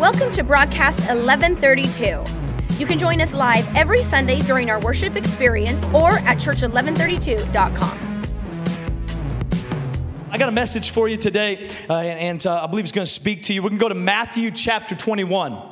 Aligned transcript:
Welcome 0.00 0.32
to 0.32 0.42
broadcast 0.42 1.00
1132. 1.00 2.24
You 2.78 2.86
can 2.86 2.98
join 2.98 3.20
us 3.20 3.34
live 3.34 3.68
every 3.76 4.02
Sunday 4.02 4.40
during 4.40 4.70
our 4.70 4.80
worship 4.80 5.14
experience 5.14 5.84
or 5.92 6.12
at 6.20 6.38
church1132.com. 6.38 8.22
I 10.30 10.38
got 10.38 10.48
a 10.48 10.52
message 10.52 10.88
for 10.92 11.06
you 11.06 11.18
today, 11.18 11.68
uh, 11.90 11.98
and, 11.98 12.46
uh, 12.46 12.64
I 12.64 12.66
believe 12.68 12.86
it's 12.86 12.92
going 12.92 13.04
to 13.04 13.12
speak 13.12 13.42
to 13.42 13.52
you. 13.52 13.62
We're 13.62 13.68
going 13.68 13.78
to 13.78 13.84
go 13.84 13.88
to 13.90 13.94
Matthew 13.94 14.50
chapter 14.52 14.94
21. 14.94 15.69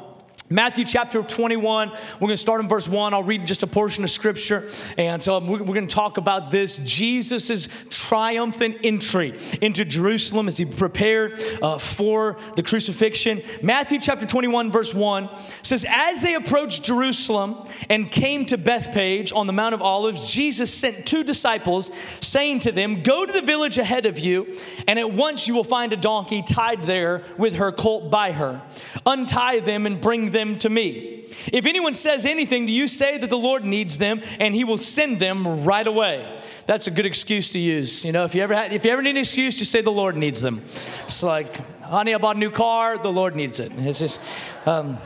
Matthew 0.50 0.86
chapter 0.86 1.22
21, 1.22 1.90
we're 1.90 2.18
going 2.20 2.30
to 2.30 2.36
start 2.38 2.62
in 2.62 2.68
verse 2.68 2.88
1. 2.88 3.12
I'll 3.12 3.22
read 3.22 3.46
just 3.46 3.62
a 3.62 3.66
portion 3.66 4.02
of 4.02 4.08
scripture. 4.08 4.66
And 4.96 5.22
so 5.22 5.38
we're, 5.40 5.58
going 5.58 5.86
to 5.86 5.94
talk 5.94 6.16
about 6.16 6.50
this 6.50 6.78
Jesus' 6.78 7.68
triumphant 7.90 8.78
entry 8.82 9.38
into 9.60 9.84
Jerusalem 9.84 10.48
as 10.48 10.56
he 10.56 10.64
prepared 10.64 11.38
uh, 11.60 11.76
for 11.76 12.38
the 12.56 12.62
crucifixion. 12.62 13.42
Matthew 13.60 14.00
chapter 14.00 14.24
21, 14.24 14.70
verse 14.70 14.94
1 14.94 15.28
says, 15.60 15.84
As 15.86 16.22
they 16.22 16.34
approached 16.34 16.82
Jerusalem 16.82 17.68
and 17.90 18.10
came 18.10 18.46
to 18.46 18.56
Bethphage 18.56 19.32
on 19.34 19.46
the 19.46 19.52
Mount 19.52 19.74
of 19.74 19.82
Olives, 19.82 20.32
Jesus 20.32 20.72
sent 20.72 21.04
two 21.04 21.24
disciples, 21.24 21.90
saying 22.22 22.60
to 22.60 22.72
them, 22.72 23.02
Go 23.02 23.26
to 23.26 23.32
the 23.34 23.42
village 23.42 23.76
ahead 23.76 24.06
of 24.06 24.18
you, 24.18 24.56
and 24.86 24.98
at 24.98 25.12
once 25.12 25.46
you 25.46 25.52
will 25.52 25.62
find 25.62 25.92
a 25.92 25.96
donkey 25.96 26.40
tied 26.40 26.84
there 26.84 27.22
with 27.36 27.56
her 27.56 27.70
colt 27.70 28.10
by 28.10 28.32
her. 28.32 28.62
Untie 29.04 29.60
them 29.60 29.84
and 29.84 30.00
bring 30.00 30.30
them 30.30 30.37
them 30.38 30.56
to 30.58 30.70
me. 30.70 31.26
If 31.52 31.66
anyone 31.66 31.94
says 31.94 32.24
anything 32.24 32.66
to 32.66 32.72
you, 32.72 32.88
say 32.88 33.18
that 33.18 33.28
the 33.28 33.38
Lord 33.38 33.64
needs 33.64 33.98
them 33.98 34.22
and 34.38 34.54
he 34.54 34.64
will 34.64 34.78
send 34.78 35.18
them 35.18 35.64
right 35.64 35.86
away. 35.86 36.38
That's 36.66 36.86
a 36.86 36.90
good 36.90 37.06
excuse 37.06 37.50
to 37.52 37.58
use. 37.58 38.04
You 38.04 38.12
know, 38.12 38.24
if 38.24 38.34
you 38.34 38.42
ever 38.42 38.54
had, 38.54 38.72
if 38.72 38.84
you 38.84 38.92
ever 38.92 39.02
need 39.02 39.10
an 39.10 39.16
excuse, 39.18 39.58
just 39.58 39.72
say 39.72 39.82
the 39.82 39.90
Lord 39.90 40.16
needs 40.16 40.40
them. 40.40 40.62
It's 40.64 41.22
like, 41.22 41.82
honey, 41.82 42.14
I 42.14 42.18
bought 42.18 42.36
a 42.36 42.38
new 42.38 42.50
car, 42.50 42.98
the 42.98 43.12
Lord 43.12 43.34
needs 43.34 43.58
it. 43.60 43.72
It's 43.78 43.98
just, 43.98 44.20
um, 44.64 44.98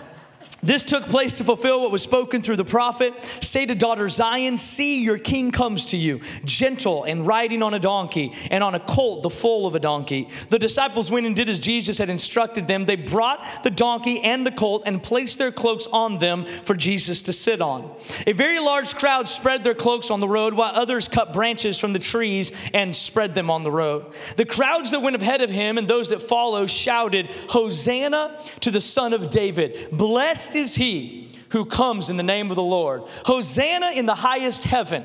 this 0.63 0.85
took 0.85 1.05
place 1.07 1.39
to 1.39 1.45
fulfill 1.45 1.81
what 1.81 1.91
was 1.91 2.03
spoken 2.03 2.41
through 2.41 2.57
the 2.57 2.65
prophet. 2.65 3.13
Say 3.41 3.67
to 3.67 3.75
daughter 3.75 4.09
Zion, 4.09 4.57
See, 4.57 5.03
your 5.03 5.19
king 5.19 5.51
comes 5.51 5.87
to 5.87 5.97
you, 5.97 6.21
gentle 6.45 7.03
and 7.03 7.27
riding 7.27 7.65
on 7.65 7.75
a 7.75 7.81
donkey, 7.81 8.33
and 8.49 8.63
on 8.63 8.77
a 8.77 8.81
colt, 8.81 9.23
the 9.23 9.31
foal 9.31 9.67
of 9.67 9.75
a 9.75 9.81
donkey. 9.81 10.29
The 10.51 10.61
disciples 10.61 11.11
went 11.11 11.27
and 11.27 11.35
did 11.35 11.49
as 11.49 11.59
Jesus 11.59 11.99
had 11.99 12.09
instructed 12.09 12.69
them. 12.69 12.87
They 12.87 12.95
brought 12.95 13.65
the 13.65 13.71
donkey 13.71 14.21
and 14.21 14.47
the 14.47 14.53
colt 14.53 14.85
and 14.87 15.03
placed 15.03 15.39
their 15.39 15.51
cloaks 15.51 15.89
on 15.93 16.19
them 16.19 16.47
for 16.47 16.75
Jesus 16.75 17.23
to 17.23 17.33
sit 17.33 17.61
on. 17.61 17.97
A 18.29 18.33
very 18.33 18.61
large 18.61 18.95
crowd 18.95 19.27
spread 19.27 19.65
their 19.65 19.75
cloaks 19.75 20.13
on 20.13 20.21
the 20.21 20.29
road, 20.29 20.55
while 20.55 20.73
others 20.77 21.09
cut 21.09 21.33
branches 21.33 21.81
from 21.81 21.93
the 21.93 21.99
trees 21.99 22.53
and 22.73 22.95
spread 22.95 23.35
them 23.35 23.51
on 23.51 23.65
the 23.65 23.73
road. 23.73 24.13
The 24.37 24.47
crowds 24.47 24.93
that 24.93 25.03
went 25.03 25.17
ahead 25.17 25.41
of 25.41 25.51
him 25.51 25.77
and 25.77 25.89
those 25.89 26.11
that 26.11 26.23
followed 26.23 26.71
shouted, 26.71 27.31
Hosanna 27.49 28.39
to 28.61 28.71
the 28.71 28.81
Son 28.81 29.13
of 29.13 29.29
David. 29.29 29.89
Blessed 29.91 30.52
Blessed 30.53 30.71
is 30.71 30.75
he 30.75 31.31
who 31.51 31.65
comes 31.65 32.11
in 32.11 32.17
the 32.17 32.23
name 32.23 32.51
of 32.51 32.57
the 32.57 32.63
Lord. 32.63 33.03
Hosanna 33.25 33.93
in 33.93 34.07
the 34.07 34.15
highest 34.15 34.65
heaven. 34.65 35.05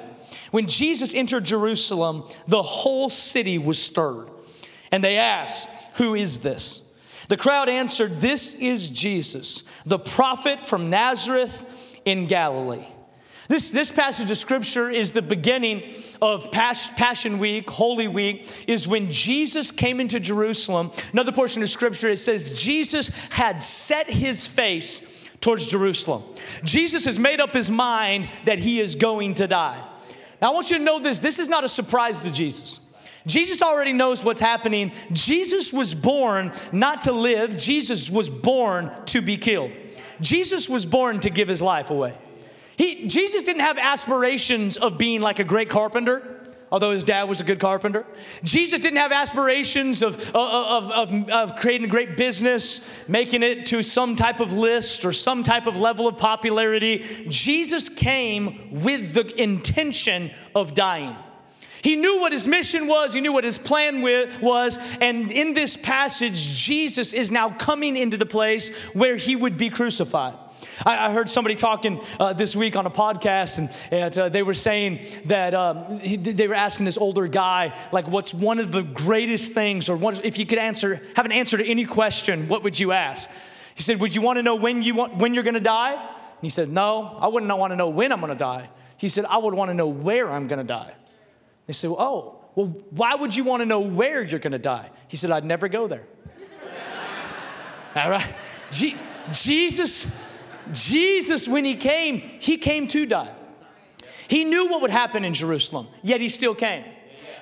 When 0.52 0.68
Jesus 0.68 1.14
entered 1.14 1.46
Jerusalem, 1.46 2.24
the 2.48 2.62
whole 2.62 3.10
city 3.10 3.58
was 3.58 3.82
stirred. 3.82 4.30
And 4.92 5.04
they 5.04 5.18
asked, 5.18 5.70
Who 5.96 6.16
is 6.16 6.40
this? 6.40 6.82
The 7.30 7.38
crowd 7.38 7.70
answered, 7.70 8.20
This 8.22 8.54
is 8.54 8.90
Jesus, 8.90 9.64
the 9.86 10.00
prophet 10.00 10.60
from 10.60 10.90
Nazareth 10.90 11.66
in 12.06 12.28
Galilee. 12.28 12.86
This, 13.48 13.72
this 13.72 13.92
passage 13.92 14.30
of 14.30 14.38
scripture 14.38 14.90
is 14.90 15.14
the 15.14 15.22
beginning 15.22 15.94
of 16.22 16.52
Passion 16.52 17.40
Week, 17.40 17.70
Holy 17.70 18.10
Week, 18.10 18.50
is 18.68 18.90
when 18.90 19.10
Jesus 19.10 19.72
came 19.72 20.02
into 20.02 20.20
Jerusalem. 20.20 20.92
Another 21.14 21.32
portion 21.32 21.64
of 21.64 21.70
scripture, 21.70 22.10
it 22.10 22.18
says, 22.18 22.62
Jesus 22.62 23.08
had 23.32 23.62
set 23.62 24.10
his 24.10 24.46
face 24.46 25.07
towards 25.42 25.68
Jerusalem. 25.68 26.24
Jesus 26.64 27.06
has 27.06 27.20
made 27.20 27.40
up 27.40 27.54
his 27.54 27.70
mind 27.70 28.30
that 28.46 28.60
he 28.60 28.80
is 28.80 28.96
going 28.96 29.36
to 29.36 29.48
die. 29.48 29.82
Now, 30.42 30.52
I 30.52 30.54
want 30.54 30.70
you 30.70 30.78
to 30.78 30.84
know 30.84 31.00
this 31.00 31.20
this 31.20 31.40
is 31.40 31.48
not 31.48 31.64
a 31.64 31.70
surprise 31.70 32.22
to 32.22 32.32
Jesus. 32.32 32.80
Jesus 33.26 33.62
already 33.62 33.92
knows 33.94 34.24
what's 34.24 34.40
happening. 34.40 34.94
Jesus 35.12 35.74
was 35.74 35.94
born 35.94 36.54
not 36.72 37.02
to 37.02 37.12
live, 37.12 37.58
Jesus 37.58 38.10
was 38.10 38.30
born 38.30 38.92
to 39.08 39.22
be 39.22 39.38
killed. 39.38 39.72
Jesus 40.22 40.70
was 40.70 40.86
born 40.86 41.20
to 41.20 41.30
give 41.30 41.48
his 41.48 41.62
life 41.62 41.92
away. 41.92 42.18
He, 42.78 43.08
Jesus 43.08 43.44
didn't 43.44 43.62
have 43.62 43.78
aspirations 43.78 44.78
of 44.78 44.98
being 44.98 45.22
like 45.22 45.40
a 45.40 45.44
great 45.44 45.70
carpenter 45.70 46.37
although 46.72 46.92
his 46.92 47.04
dad 47.04 47.24
was 47.24 47.40
a 47.40 47.44
good 47.44 47.60
carpenter. 47.60 48.06
Jesus 48.44 48.80
didn't 48.80 48.98
have 48.98 49.12
aspirations 49.12 50.02
of, 50.02 50.16
of, 50.36 50.92
of, 50.92 51.30
of, 51.30 51.56
creating 51.56 51.88
a 51.88 51.90
great 51.90 52.18
business, 52.18 52.88
making 53.08 53.44
it 53.44 53.66
to 53.68 53.82
some 53.82 54.16
type 54.16 54.40
of 54.40 54.54
list 54.54 55.06
or 55.06 55.14
some 55.14 55.44
type 55.44 55.66
of 55.66 55.78
level 55.78 56.08
of 56.08 56.18
popularity. 56.18 57.26
Jesus 57.30 57.90
came 57.90 58.82
with 58.84 59.14
the 59.14 59.42
intention 59.42 60.32
of 60.54 60.74
dying. 60.74 61.16
He 61.82 61.96
knew 61.96 62.20
what 62.20 62.32
his 62.32 62.48
mission 62.48 62.88
was, 62.88 63.14
he 63.14 63.22
knew 63.22 63.32
what 63.32 63.44
his 63.44 63.58
plan 63.58 64.02
was, 64.02 64.78
and 65.00 65.32
in 65.32 65.54
this 65.54 65.78
passage, 65.78 66.34
Jesus 66.58 67.14
is 67.14 67.32
now 67.32 67.52
coming 67.52 67.96
into 67.96 68.18
the 68.18 68.26
place 68.26 68.76
where 68.94 69.16
he 69.16 69.36
would 69.36 69.58
be 69.58 69.70
crucified. 69.70 70.34
I, 70.86 71.08
I 71.08 71.12
heard 71.12 71.30
somebody 71.30 71.56
talking 71.56 72.02
uh, 72.20 72.34
this 72.34 72.56
week 72.56 72.76
on 72.76 72.86
a 72.86 72.90
podcast, 72.92 73.58
and, 73.58 73.70
and 73.92 74.18
uh, 74.18 74.30
they 74.30 74.44
were 74.44 74.54
saying 74.54 75.06
that 75.26 75.54
um, 75.54 76.00
he, 76.00 76.18
they 76.18 76.48
were 76.48 76.56
asking 76.56 76.86
this 76.86 76.98
older 76.98 77.28
guy, 77.28 77.78
like, 77.92 78.08
what's 78.08 78.34
one 78.34 78.60
of 78.60 78.72
the 78.72 78.84
greatest 78.84 79.54
things, 79.54 79.90
or 79.90 79.98
what, 79.98 80.24
if 80.24 80.38
you 80.38 80.46
could 80.46 80.60
answer, 80.60 81.02
have 81.16 81.26
an 81.26 81.32
answer 81.32 81.58
to 81.58 81.66
any 81.66 81.86
question, 81.86 82.48
what 82.48 82.64
would 82.64 82.80
you 82.80 82.92
ask? 82.92 83.30
He 83.78 83.84
said, 83.84 84.00
Would 84.02 84.16
you 84.16 84.24
want 84.24 84.38
to 84.38 84.44
know 84.44 84.56
when, 84.56 84.82
you 84.82 84.96
want, 84.96 85.18
when 85.18 85.36
you're 85.36 85.44
going 85.44 85.54
to 85.54 85.60
die? 85.60 85.94
And 85.94 86.42
he 86.42 86.50
said, 86.50 86.70
No, 86.70 87.16
I 87.20 87.28
wouldn't 87.28 87.56
want 87.56 87.72
to 87.72 87.76
know 87.78 87.90
when 87.90 88.12
I'm 88.12 88.20
going 88.20 88.34
to 88.34 88.38
die. 88.38 88.70
He 88.98 89.08
said, 89.08 89.26
I 89.26 89.38
would 89.38 89.54
want 89.54 89.70
to 89.70 89.76
know 89.76 89.88
where 89.88 90.32
I'm 90.32 90.48
going 90.48 90.58
to 90.58 90.66
die. 90.66 90.94
They 91.68 91.74
said, 91.74 91.92
Oh, 91.92 92.40
well, 92.56 92.76
why 92.90 93.14
would 93.14 93.36
you 93.36 93.44
want 93.44 93.62
to 93.62 93.68
know 93.68 93.80
where 93.80 94.24
you're 94.24 94.40
going 94.40 94.54
to 94.54 94.58
die? 94.58 94.90
He 95.08 95.16
said, 95.16 95.30
I'd 95.30 95.46
never 95.46 95.68
go 95.68 95.88
there. 95.88 96.08
All 97.96 98.10
right? 98.10 98.34
Je- 98.72 98.98
Jesus 99.32 100.12
Jesus, 100.74 101.48
when 101.48 101.66
he 101.66 101.76
came, 101.76 102.20
he 102.20 102.58
came 102.58 102.88
to 102.90 103.06
die. 103.06 103.34
He 104.28 104.44
knew 104.44 104.68
what 104.68 104.82
would 104.82 104.92
happen 104.92 105.24
in 105.24 105.34
Jerusalem, 105.34 105.88
yet 106.04 106.22
he 106.22 106.30
still 106.30 106.56
came. 106.56 106.84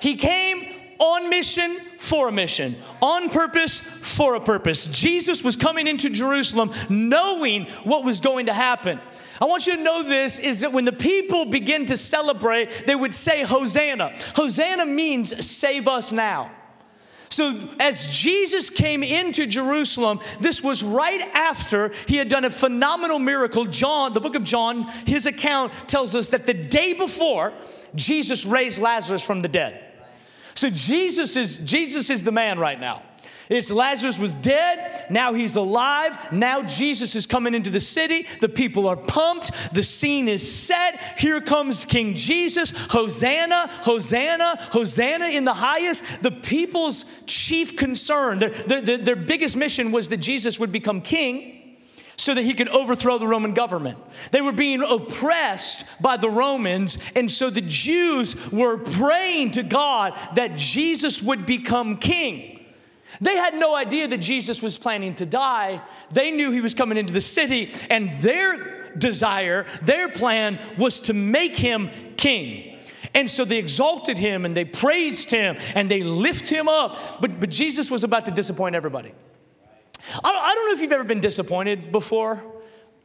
He 0.00 0.16
came 0.16 0.72
on 0.98 1.28
mission 1.28 1.78
for 1.98 2.28
a 2.28 2.32
mission, 2.32 2.76
on 3.02 3.28
purpose 3.28 3.80
for 3.80 4.34
a 4.34 4.40
purpose. 4.40 4.86
Jesus 4.86 5.42
was 5.42 5.56
coming 5.56 5.86
into 5.86 6.10
Jerusalem 6.10 6.72
knowing 6.88 7.66
what 7.84 8.04
was 8.04 8.20
going 8.20 8.46
to 8.46 8.54
happen. 8.54 9.00
I 9.40 9.44
want 9.44 9.66
you 9.66 9.76
to 9.76 9.82
know 9.82 10.02
this 10.02 10.38
is 10.38 10.60
that 10.60 10.72
when 10.72 10.84
the 10.84 10.92
people 10.92 11.44
begin 11.46 11.86
to 11.86 11.96
celebrate, 11.96 12.86
they 12.86 12.94
would 12.94 13.14
say, 13.14 13.42
Hosanna. 13.42 14.12
Hosanna 14.34 14.86
means 14.86 15.44
save 15.44 15.88
us 15.88 16.12
now. 16.12 16.50
So, 17.28 17.68
as 17.80 18.16
Jesus 18.16 18.70
came 18.70 19.02
into 19.02 19.46
Jerusalem, 19.46 20.20
this 20.40 20.62
was 20.62 20.82
right 20.82 21.20
after 21.34 21.92
he 22.06 22.16
had 22.16 22.28
done 22.28 22.44
a 22.44 22.50
phenomenal 22.50 23.18
miracle. 23.18 23.64
John, 23.64 24.12
the 24.12 24.20
book 24.20 24.36
of 24.36 24.44
John, 24.44 24.84
his 25.06 25.26
account 25.26 25.72
tells 25.88 26.14
us 26.14 26.28
that 26.28 26.46
the 26.46 26.54
day 26.54 26.92
before, 26.92 27.52
Jesus 27.94 28.46
raised 28.46 28.80
Lazarus 28.80 29.24
from 29.24 29.42
the 29.42 29.48
dead. 29.48 29.82
So, 30.54 30.70
Jesus 30.70 31.36
is, 31.36 31.56
Jesus 31.58 32.10
is 32.10 32.22
the 32.22 32.32
man 32.32 32.58
right 32.58 32.78
now. 32.78 33.02
It's 33.48 33.70
Lazarus 33.70 34.18
was 34.18 34.34
dead, 34.34 35.06
now 35.08 35.32
he's 35.32 35.56
alive. 35.56 36.32
Now 36.32 36.62
Jesus 36.62 37.14
is 37.14 37.26
coming 37.26 37.54
into 37.54 37.70
the 37.70 37.80
city. 37.80 38.26
The 38.40 38.48
people 38.48 38.88
are 38.88 38.96
pumped. 38.96 39.52
The 39.72 39.82
scene 39.82 40.28
is 40.28 40.50
set. 40.50 41.18
Here 41.18 41.40
comes 41.40 41.84
King 41.84 42.14
Jesus. 42.14 42.72
Hosanna, 42.90 43.68
Hosanna, 43.82 44.58
Hosanna 44.72 45.26
in 45.28 45.44
the 45.44 45.54
highest. 45.54 46.22
The 46.22 46.32
people's 46.32 47.04
chief 47.26 47.76
concern, 47.76 48.38
their, 48.38 48.50
their, 48.50 48.98
their 48.98 49.16
biggest 49.16 49.56
mission 49.56 49.92
was 49.92 50.08
that 50.08 50.18
Jesus 50.18 50.58
would 50.58 50.72
become 50.72 51.00
king 51.00 51.52
so 52.16 52.34
that 52.34 52.42
he 52.42 52.54
could 52.54 52.68
overthrow 52.68 53.18
the 53.18 53.28
Roman 53.28 53.52
government. 53.54 53.98
They 54.30 54.40
were 54.40 54.52
being 54.52 54.82
oppressed 54.82 55.84
by 56.00 56.16
the 56.16 56.30
Romans, 56.30 56.98
and 57.14 57.30
so 57.30 57.50
the 57.50 57.60
Jews 57.60 58.50
were 58.50 58.78
praying 58.78 59.52
to 59.52 59.62
God 59.62 60.14
that 60.34 60.56
Jesus 60.56 61.22
would 61.22 61.44
become 61.46 61.98
king. 61.98 62.55
They 63.20 63.36
had 63.36 63.54
no 63.54 63.74
idea 63.74 64.08
that 64.08 64.18
Jesus 64.18 64.62
was 64.62 64.78
planning 64.78 65.14
to 65.16 65.26
die. 65.26 65.82
They 66.10 66.30
knew 66.30 66.50
he 66.50 66.60
was 66.60 66.74
coming 66.74 66.98
into 66.98 67.12
the 67.12 67.20
city, 67.20 67.72
and 67.90 68.12
their 68.22 68.92
desire, 68.98 69.66
their 69.82 70.08
plan 70.08 70.58
was 70.78 71.00
to 71.00 71.12
make 71.12 71.56
him 71.56 71.90
king. 72.16 72.78
And 73.14 73.30
so 73.30 73.44
they 73.44 73.58
exalted 73.58 74.18
him 74.18 74.44
and 74.44 74.56
they 74.56 74.64
praised 74.64 75.30
him 75.30 75.56
and 75.74 75.90
they 75.90 76.02
lift 76.02 76.48
him 76.48 76.68
up. 76.68 77.20
But, 77.20 77.40
but 77.40 77.50
Jesus 77.50 77.90
was 77.90 78.04
about 78.04 78.26
to 78.26 78.30
disappoint 78.30 78.74
everybody. 78.74 79.12
I, 80.22 80.28
I 80.28 80.54
don't 80.54 80.66
know 80.66 80.74
if 80.74 80.82
you've 80.82 80.92
ever 80.92 81.04
been 81.04 81.20
disappointed 81.20 81.92
before, 81.92 82.44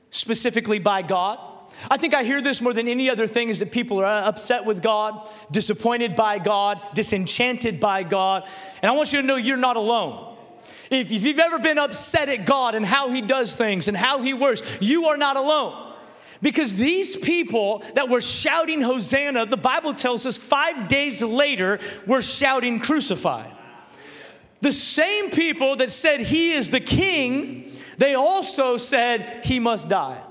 specifically 0.10 0.80
by 0.80 1.02
God. 1.02 1.40
I 1.90 1.98
think 1.98 2.14
I 2.14 2.24
hear 2.24 2.42
this 2.42 2.62
more 2.62 2.74
than 2.74 2.88
any 2.88 3.10
other 3.10 3.28
thing 3.28 3.50
is 3.50 3.60
that 3.60 3.72
people 3.72 4.00
are 4.00 4.06
upset 4.06 4.66
with 4.66 4.82
God, 4.82 5.30
disappointed 5.52 6.16
by 6.16 6.38
God, 6.38 6.80
disenchanted 6.94 7.80
by 7.80 8.04
God. 8.04 8.48
And 8.82 8.90
I 8.90 8.96
want 8.96 9.12
you 9.14 9.22
to 9.22 9.28
know 9.28 9.36
you're 9.36 9.58
not 9.58 9.78
alone. 9.78 10.36
if, 10.92 11.12
you've 11.12 11.40
ever 11.40 11.60
been 11.60 11.78
upset 11.78 12.30
at 12.30 12.46
God 12.46 12.76
and 12.76 12.86
how 12.86 13.12
He 13.12 13.22
does 13.22 13.56
things 13.56 13.88
and 13.88 13.98
how 13.98 14.22
He 14.22 14.34
works, 14.34 14.62
you 14.80 15.06
are 15.06 15.18
not 15.18 15.38
alone. 15.38 15.94
Because 16.42 16.76
these 16.76 17.16
people 17.16 17.84
that 17.94 18.10
were 18.10 18.22
shouting 18.22 18.82
Hosanna, 18.82 19.46
the 19.46 19.58
Bible 19.58 19.94
tells 19.94 20.26
us 20.26 20.38
five 20.38 20.88
days 20.88 21.22
later 21.22 21.80
were 22.08 22.22
shouting 22.22 22.80
crucified. 22.80 23.52
The 24.62 24.72
same 24.72 25.32
people 25.32 25.76
that 25.78 25.92
said 25.92 26.22
he 26.22 26.54
is 26.54 26.70
the 26.70 26.80
king, 26.80 27.72
they 27.98 28.14
also 28.16 28.78
said 28.78 29.42
he 29.44 29.60
must 29.60 29.90
die. 29.90 30.22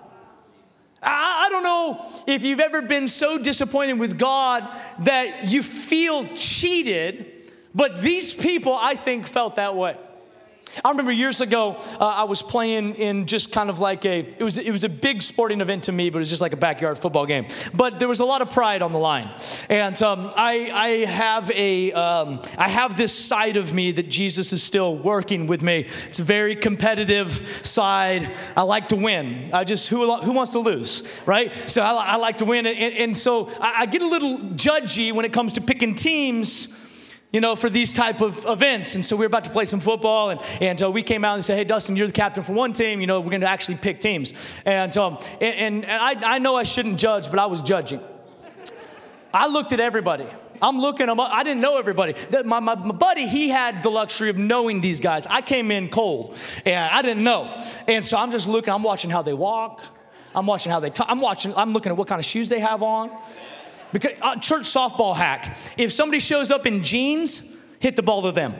I, 1.02 1.48
don't 1.50 1.62
know 1.62 2.06
if 2.26 2.44
you've 2.44 2.60
ever 2.60 2.82
been 2.82 3.08
so 3.08 3.38
disappointed 3.38 3.94
with 3.94 4.18
God 4.18 4.68
that 5.00 5.50
you 5.50 5.62
feel 5.62 6.26
cheated, 6.34 7.52
but 7.74 8.02
these 8.02 8.34
people, 8.34 8.74
I 8.74 8.94
think, 8.94 9.26
felt 9.26 9.56
that 9.56 9.76
way. 9.76 9.96
I 10.84 10.90
remember 10.90 11.10
years 11.10 11.40
ago, 11.40 11.74
uh, 11.98 12.04
I 12.04 12.24
was 12.24 12.42
playing 12.42 12.94
in 12.94 13.26
just 13.26 13.50
kind 13.50 13.70
of 13.70 13.80
like 13.80 14.04
a, 14.04 14.20
it 14.20 14.42
was, 14.42 14.56
it 14.56 14.70
was 14.70 14.84
a 14.84 14.88
big 14.88 15.20
sporting 15.22 15.60
event 15.60 15.84
to 15.84 15.92
me, 15.92 16.10
but 16.10 16.18
it 16.18 16.20
was 16.20 16.28
just 16.28 16.40
like 16.40 16.52
a 16.52 16.56
backyard 16.56 16.96
football 16.98 17.26
game. 17.26 17.46
But 17.74 17.98
there 17.98 18.06
was 18.06 18.20
a 18.20 18.24
lot 18.24 18.40
of 18.40 18.50
pride 18.50 18.80
on 18.80 18.92
the 18.92 18.98
line. 18.98 19.30
And 19.68 20.00
um, 20.02 20.32
I, 20.36 20.70
I, 20.70 20.88
have 21.06 21.50
a, 21.50 21.92
um, 21.92 22.40
I 22.56 22.68
have 22.68 22.96
this 22.96 23.12
side 23.12 23.56
of 23.56 23.72
me 23.72 23.90
that 23.92 24.08
Jesus 24.08 24.52
is 24.52 24.62
still 24.62 24.96
working 24.96 25.48
with 25.48 25.60
me. 25.62 25.86
It's 26.06 26.20
a 26.20 26.24
very 26.24 26.54
competitive 26.54 27.60
side. 27.66 28.36
I 28.56 28.62
like 28.62 28.88
to 28.90 28.96
win. 28.96 29.50
I 29.52 29.64
just, 29.64 29.88
who, 29.88 30.16
who 30.20 30.32
wants 30.32 30.52
to 30.52 30.60
lose, 30.60 31.02
right? 31.26 31.52
So 31.68 31.82
I, 31.82 32.12
I 32.12 32.16
like 32.16 32.38
to 32.38 32.44
win. 32.44 32.66
And, 32.66 32.78
and 32.78 33.16
so 33.16 33.48
I, 33.60 33.82
I 33.82 33.86
get 33.86 34.02
a 34.02 34.08
little 34.08 34.38
judgy 34.38 35.12
when 35.12 35.24
it 35.24 35.32
comes 35.32 35.54
to 35.54 35.60
picking 35.60 35.96
teams 35.96 36.68
you 37.32 37.40
know, 37.40 37.54
for 37.54 37.70
these 37.70 37.92
type 37.92 38.20
of 38.20 38.44
events. 38.46 38.94
And 38.94 39.04
so 39.04 39.16
we 39.16 39.20
were 39.20 39.26
about 39.26 39.44
to 39.44 39.50
play 39.50 39.64
some 39.64 39.80
football, 39.80 40.30
and, 40.30 40.40
and 40.60 40.82
uh, 40.82 40.90
we 40.90 41.02
came 41.02 41.24
out 41.24 41.34
and 41.34 41.44
said, 41.44 41.56
hey, 41.56 41.64
Dustin, 41.64 41.96
you're 41.96 42.06
the 42.06 42.12
captain 42.12 42.42
for 42.42 42.52
one 42.52 42.72
team. 42.72 43.00
You 43.00 43.06
know, 43.06 43.20
we're 43.20 43.30
going 43.30 43.42
to 43.42 43.48
actually 43.48 43.76
pick 43.76 44.00
teams. 44.00 44.34
And, 44.64 44.96
um, 44.98 45.18
and, 45.40 45.84
and 45.84 45.86
I, 45.86 46.34
I 46.34 46.38
know 46.38 46.56
I 46.56 46.64
shouldn't 46.64 46.98
judge, 46.98 47.30
but 47.30 47.38
I 47.38 47.46
was 47.46 47.60
judging. 47.60 48.00
I 49.32 49.46
looked 49.46 49.72
at 49.72 49.80
everybody. 49.80 50.26
I'm 50.62 50.78
looking 50.80 51.06
them. 51.06 51.20
I 51.20 51.42
didn't 51.42 51.62
know 51.62 51.78
everybody. 51.78 52.14
My, 52.44 52.60
my, 52.60 52.74
my, 52.74 52.92
buddy, 52.92 53.26
he 53.26 53.48
had 53.48 53.82
the 53.82 53.90
luxury 53.90 54.28
of 54.28 54.36
knowing 54.36 54.80
these 54.80 55.00
guys. 55.00 55.26
I 55.26 55.40
came 55.40 55.70
in 55.70 55.88
cold, 55.88 56.36
and 56.66 56.92
I 56.92 57.00
didn't 57.00 57.24
know. 57.24 57.62
And 57.88 58.04
so 58.04 58.18
I'm 58.18 58.30
just 58.30 58.48
looking, 58.48 58.74
I'm 58.74 58.82
watching 58.82 59.10
how 59.10 59.22
they 59.22 59.32
walk. 59.32 59.82
I'm 60.34 60.46
watching 60.46 60.70
how 60.70 60.80
they 60.80 60.90
talk. 60.90 61.06
I'm 61.08 61.20
watching, 61.20 61.54
I'm 61.56 61.72
looking 61.72 61.90
at 61.90 61.96
what 61.96 62.08
kind 62.08 62.18
of 62.18 62.24
shoes 62.24 62.48
they 62.48 62.60
have 62.60 62.82
on. 62.82 63.10
Because 63.92 64.12
uh, 64.20 64.36
church 64.36 64.62
softball 64.62 65.16
hack. 65.16 65.56
If 65.76 65.92
somebody 65.92 66.20
shows 66.20 66.50
up 66.50 66.66
in 66.66 66.82
jeans, 66.82 67.42
hit 67.78 67.96
the 67.96 68.02
ball 68.02 68.22
to 68.22 68.32
them. 68.32 68.54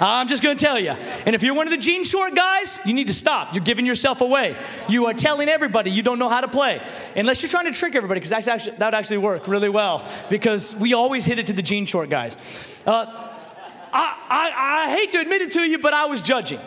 I'm 0.00 0.28
just 0.28 0.42
going 0.42 0.56
to 0.56 0.64
tell 0.64 0.78
you. 0.78 0.90
And 0.90 1.34
if 1.34 1.42
you're 1.42 1.54
one 1.54 1.66
of 1.66 1.72
the 1.72 1.78
jean 1.78 2.04
short 2.04 2.34
guys, 2.34 2.78
you 2.84 2.94
need 2.94 3.08
to 3.08 3.12
stop. 3.12 3.54
You're 3.54 3.64
giving 3.64 3.84
yourself 3.84 4.20
away. 4.20 4.56
You 4.88 5.06
are 5.06 5.14
telling 5.14 5.48
everybody 5.48 5.90
you 5.90 6.02
don't 6.02 6.20
know 6.20 6.28
how 6.28 6.40
to 6.40 6.48
play. 6.48 6.80
Unless 7.16 7.42
you're 7.42 7.50
trying 7.50 7.64
to 7.64 7.76
trick 7.76 7.96
everybody, 7.96 8.20
because 8.20 8.30
that 8.30 8.46
actually, 8.46 8.76
that 8.76 8.86
would 8.86 8.94
actually 8.94 9.18
work 9.18 9.48
really 9.48 9.68
well. 9.68 10.08
Because 10.30 10.76
we 10.76 10.94
always 10.94 11.24
hit 11.24 11.38
it 11.38 11.48
to 11.48 11.52
the 11.52 11.62
jean 11.62 11.84
short 11.84 12.10
guys. 12.10 12.36
Uh, 12.86 13.06
I, 13.92 14.16
I, 14.28 14.84
I 14.86 14.90
hate 14.90 15.10
to 15.12 15.20
admit 15.20 15.42
it 15.42 15.50
to 15.52 15.62
you, 15.62 15.78
but 15.78 15.94
I 15.94 16.06
was 16.06 16.22
judging. 16.22 16.60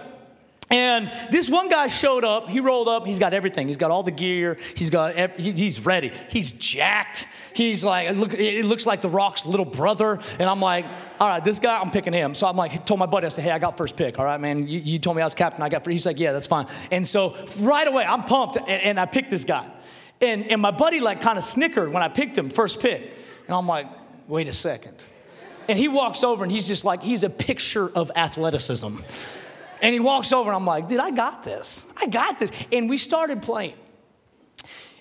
And 0.72 1.12
this 1.32 1.50
one 1.50 1.68
guy 1.68 1.88
showed 1.88 2.24
up. 2.24 2.50
He 2.50 2.62
rolled 2.62 2.88
up. 2.88 3.06
He's 3.06 3.20
got 3.20 3.34
everything. 3.34 3.68
He's 3.68 3.78
got 3.78 3.92
all 3.92 4.04
the 4.04 4.12
gear. 4.12 4.58
He's 4.76 4.90
got. 4.90 5.38
He's 5.38 5.86
ready. 5.86 6.14
He's 6.30 6.52
jacked. 6.52 7.28
He's 7.54 7.84
like. 7.84 8.16
Look, 8.16 8.34
it 8.34 8.64
looks 8.64 8.86
like 8.86 9.02
the 9.02 9.10
Rock's 9.10 9.46
little 9.46 9.66
brother. 9.66 10.18
And 10.40 10.50
I'm 10.50 10.62
like, 10.62 10.86
all 11.20 11.28
right, 11.28 11.44
this 11.44 11.60
guy, 11.60 11.78
I'm 11.78 11.92
picking 11.92 12.14
him. 12.14 12.34
So 12.34 12.48
I'm 12.48 12.56
like, 12.56 12.86
told 12.86 13.00
my 13.00 13.06
buddy, 13.06 13.26
I 13.26 13.30
said, 13.30 13.44
hey, 13.44 13.52
I 13.52 13.60
got 13.60 13.76
first 13.76 13.98
pick. 13.98 14.18
All 14.18 14.24
right, 14.24 14.40
man. 14.40 14.66
You, 14.68 14.80
you 14.80 14.98
told 14.98 15.18
me 15.18 15.22
I 15.22 15.26
was 15.26 15.34
captain. 15.34 15.62
I 15.62 15.68
got. 15.68 15.84
First. 15.84 15.92
He's 15.92 16.06
like, 16.06 16.20
yeah, 16.20 16.32
that's 16.32 16.48
fine. 16.48 16.68
And 16.90 17.06
so 17.06 17.36
right 17.60 17.88
away, 17.88 18.06
I'm 18.06 18.24
pumped, 18.24 18.56
and, 18.56 18.70
and 18.70 19.00
I 19.00 19.06
picked 19.06 19.30
this 19.30 19.44
guy. 19.44 19.70
And 20.22 20.50
and 20.52 20.62
my 20.62 20.72
buddy 20.72 21.02
like 21.02 21.20
kind 21.20 21.38
of 21.38 21.44
snickered 21.44 21.92
when 21.92 22.02
I 22.02 22.08
picked 22.08 22.38
him 22.38 22.50
first 22.50 22.80
pick. 22.80 23.14
And 23.48 23.56
I'm 23.56 23.68
like, 23.68 23.88
wait 24.30 24.48
a 24.48 24.54
second. 24.54 25.04
And 25.68 25.78
he 25.78 25.90
walks 25.90 26.24
over, 26.24 26.44
and 26.44 26.52
he's 26.52 26.68
just 26.68 26.86
like, 26.86 27.04
he's 27.04 27.24
a 27.24 27.30
picture 27.30 27.90
of 27.90 28.10
athleticism. 28.16 29.00
And 29.82 29.94
he 29.94 30.00
walks 30.00 30.32
over, 30.32 30.50
and 30.50 30.56
I'm 30.56 30.66
like, 30.66 30.88
dude, 30.88 31.00
I 31.00 31.12
got 31.12 31.44
this. 31.44 31.86
I 31.98 32.06
got 32.06 32.38
this. 32.38 32.52
And 32.72 32.90
we 32.90 32.98
started 32.98 33.42
playing. 33.42 33.74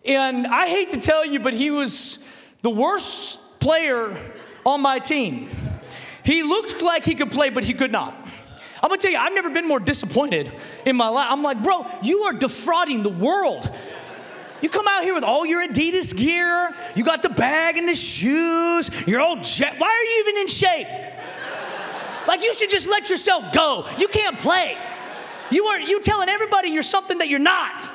And 0.04 0.46
I 0.46 0.68
hate 0.68 0.90
to 0.90 0.96
tell 0.96 1.24
you, 1.24 1.40
but 1.40 1.52
he 1.52 1.70
was 1.70 2.18
the 2.62 2.70
worst 2.70 3.60
player 3.60 4.16
on 4.64 4.80
my 4.80 4.98
team. 4.98 5.50
He 6.24 6.42
looked 6.42 6.82
like 6.82 7.04
he 7.04 7.14
could 7.14 7.30
play, 7.30 7.50
but 7.50 7.64
he 7.64 7.74
could 7.74 7.92
not. 7.92 8.14
I'm 8.82 8.88
gonna 8.88 8.96
tell 8.96 9.10
you, 9.10 9.18
I've 9.18 9.34
never 9.34 9.50
been 9.50 9.68
more 9.68 9.80
disappointed 9.80 10.50
in 10.86 10.96
my 10.96 11.08
life. 11.08 11.26
I'm 11.30 11.42
like, 11.42 11.62
bro, 11.62 11.86
you 12.02 12.20
are 12.22 12.32
defrauding 12.32 13.02
the 13.02 13.10
world. 13.10 13.70
You 14.62 14.68
come 14.68 14.88
out 14.88 15.02
here 15.02 15.14
with 15.14 15.24
all 15.24 15.44
your 15.44 15.66
Adidas 15.66 16.16
gear, 16.16 16.74
you 16.94 17.04
got 17.04 17.22
the 17.22 17.28
bag 17.28 17.76
and 17.76 17.88
the 17.88 17.94
shoes, 17.94 18.90
you're 19.06 19.20
all 19.20 19.36
jet. 19.36 19.74
Why 19.78 19.88
are 19.88 20.04
you 20.04 20.24
even 20.26 20.40
in 20.42 20.48
shape? 20.48 20.86
Like 22.26 22.42
you 22.42 22.52
should 22.54 22.70
just 22.70 22.86
let 22.88 23.10
yourself 23.10 23.52
go. 23.52 23.86
You 23.98 24.08
can't 24.08 24.38
play. 24.38 24.76
You 25.50 25.64
are 25.66 25.80
you 25.80 26.00
telling 26.00 26.28
everybody 26.28 26.68
you're 26.68 26.82
something 26.82 27.18
that 27.18 27.28
you're 27.28 27.38
not. 27.38 27.90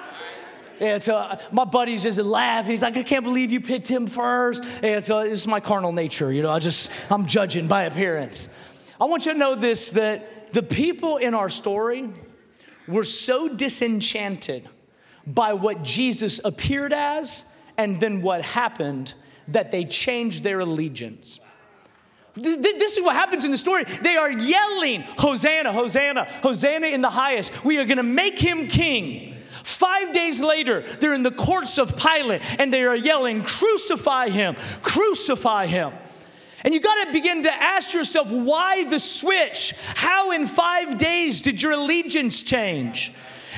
And 0.80 1.02
so 1.02 1.16
uh, 1.16 1.38
my 1.52 1.64
buddies 1.64 2.04
just 2.04 2.20
laugh. 2.20 2.66
He's 2.66 2.82
like, 2.82 2.98
I 2.98 3.04
can't 3.04 3.24
believe 3.24 3.52
you 3.52 3.62
picked 3.62 3.88
him 3.88 4.08
first. 4.08 4.64
And 4.84 5.04
so 5.04 5.20
it's 5.20 5.48
my 5.48 5.62
carnal 5.62 5.94
nature, 5.94 6.34
you 6.34 6.44
know. 6.44 6.52
I 6.52 6.60
just 6.60 6.92
I'm 7.10 7.26
judging 7.26 7.68
by 7.68 7.84
appearance. 7.84 8.50
I 9.00 9.06
want 9.06 9.26
you 9.26 9.34
to 9.34 9.38
know 9.38 9.56
this 9.56 9.92
that 9.92 10.52
the 10.54 10.64
people 10.64 11.18
in 11.18 11.34
our 11.34 11.50
story 11.50 12.10
were 12.88 13.04
so 13.04 13.50
disenchanted 13.50 14.70
by 15.26 15.54
what 15.54 15.84
Jesus 15.84 16.40
appeared 16.44 16.94
as 16.94 17.46
and 17.78 18.00
then 18.00 18.22
what 18.22 18.42
happened 18.42 19.14
that 19.48 19.72
they 19.72 19.86
changed 19.86 20.44
their 20.44 20.60
allegiance. 20.60 21.40
This 22.36 22.98
is 22.98 23.04
what 23.04 23.16
happens 23.16 23.46
in 23.46 23.52
the 23.52 23.58
story. 23.58 23.84
They 23.84 24.18
are 24.18 24.32
yelling, 24.32 25.02
Hosanna, 25.18 25.72
Hosanna, 25.72 26.26
Hosanna 26.44 26.88
in 26.88 27.02
the 27.02 27.10
highest. 27.10 27.64
We 27.64 27.78
are 27.78 27.86
going 27.86 27.98
to 27.98 28.04
make 28.04 28.38
him 28.38 28.68
king. 28.68 29.38
Five 29.64 30.14
days 30.14 30.42
later, 30.42 30.82
they're 30.82 31.14
in 31.14 31.24
the 31.24 31.32
courts 31.32 31.80
of 31.80 31.98
Pilate 31.98 32.42
and 32.60 32.72
they 32.72 32.84
are 32.84 32.96
yelling, 32.96 33.44
Crucify 33.44 34.30
him, 34.30 34.56
crucify 34.82 35.68
him. 35.68 35.94
And 36.64 36.74
you 36.74 36.80
got 36.80 37.06
to 37.06 37.14
begin 37.14 37.44
to 37.44 37.54
ask 37.54 37.94
yourself, 37.94 38.30
why 38.30 38.86
the 38.86 39.00
switch? 39.00 39.74
How 39.96 40.32
in 40.32 40.48
five 40.48 40.98
days 40.98 41.42
did 41.42 41.62
your 41.62 41.74
allegiance 41.74 42.42
change? 42.44 43.14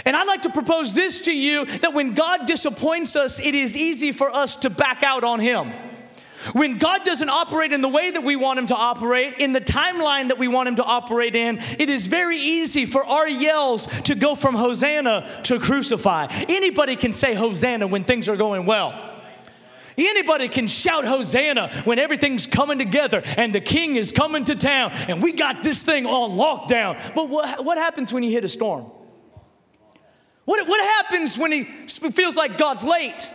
And 0.06 0.16
I'd 0.16 0.28
like 0.28 0.44
to 0.44 0.50
propose 0.50 0.94
this 0.94 1.22
to 1.22 1.34
you 1.34 1.66
that 1.66 1.94
when 1.94 2.14
God 2.14 2.46
disappoints 2.46 3.16
us, 3.16 3.40
it 3.40 3.56
is 3.56 3.76
easy 3.76 4.12
for 4.12 4.30
us 4.30 4.58
to 4.58 4.70
back 4.70 5.04
out 5.04 5.24
on 5.24 5.40
Him. 5.40 5.74
When 6.54 6.78
God 6.78 7.04
doesn't 7.04 7.30
operate 7.30 7.74
in 7.74 7.82
the 7.82 7.90
way 7.90 8.12
that 8.12 8.24
we 8.24 8.36
want 8.36 8.60
Him 8.60 8.68
to 8.68 8.76
operate, 8.76 9.36
in 9.40 9.52
the 9.52 9.62
timeline 9.62 10.30
that 10.30 10.38
we 10.38 10.48
want 10.48 10.70
Him 10.70 10.76
to 10.78 10.84
operate 10.84 11.36
in, 11.36 11.60
it 11.80 11.90
is 11.90 12.08
very 12.08 12.38
easy 12.38 12.86
for 12.86 13.06
our 13.06 13.28
yells 13.28 13.86
to 14.02 14.16
go 14.16 14.36
from 14.36 14.56
Hosanna 14.56 15.42
to 15.44 15.60
crucify. 15.60 16.28
Anybody 16.48 16.96
can 16.96 17.12
say 17.12 17.34
Hosanna 17.34 17.88
when 17.88 18.04
things 18.04 18.30
are 18.30 18.38
going 18.38 18.66
well. 18.66 19.08
Anybody 19.98 20.48
can 20.48 20.68
shout 20.68 21.06
Hosanna 21.06 21.72
when 21.86 21.98
everything's 21.98 22.46
coming 22.46 22.78
together 22.78 23.24
and 23.26 23.54
the 23.54 23.62
king 23.62 23.96
is 23.96 24.12
coming 24.12 24.44
to 24.44 24.56
town 24.56 24.92
and 24.94 25.24
we 25.24 25.32
got 25.32 25.64
this 25.64 25.82
thing 25.82 26.06
on 26.06 26.38
lockdown. 26.38 27.16
But 27.16 27.30
what, 27.30 27.66
what 27.66 27.80
happens 27.80 28.14
when 28.14 28.22
you 28.22 28.30
hit 28.30 28.46
a 28.46 28.50
storm? 28.50 28.92
What, 30.46 30.68
what 30.68 30.82
happens 30.82 31.38
when 31.38 31.52
he 31.52 31.64
feels 31.64 32.38
like 32.38 32.58
God's 32.58 32.84
late? 32.84 33.30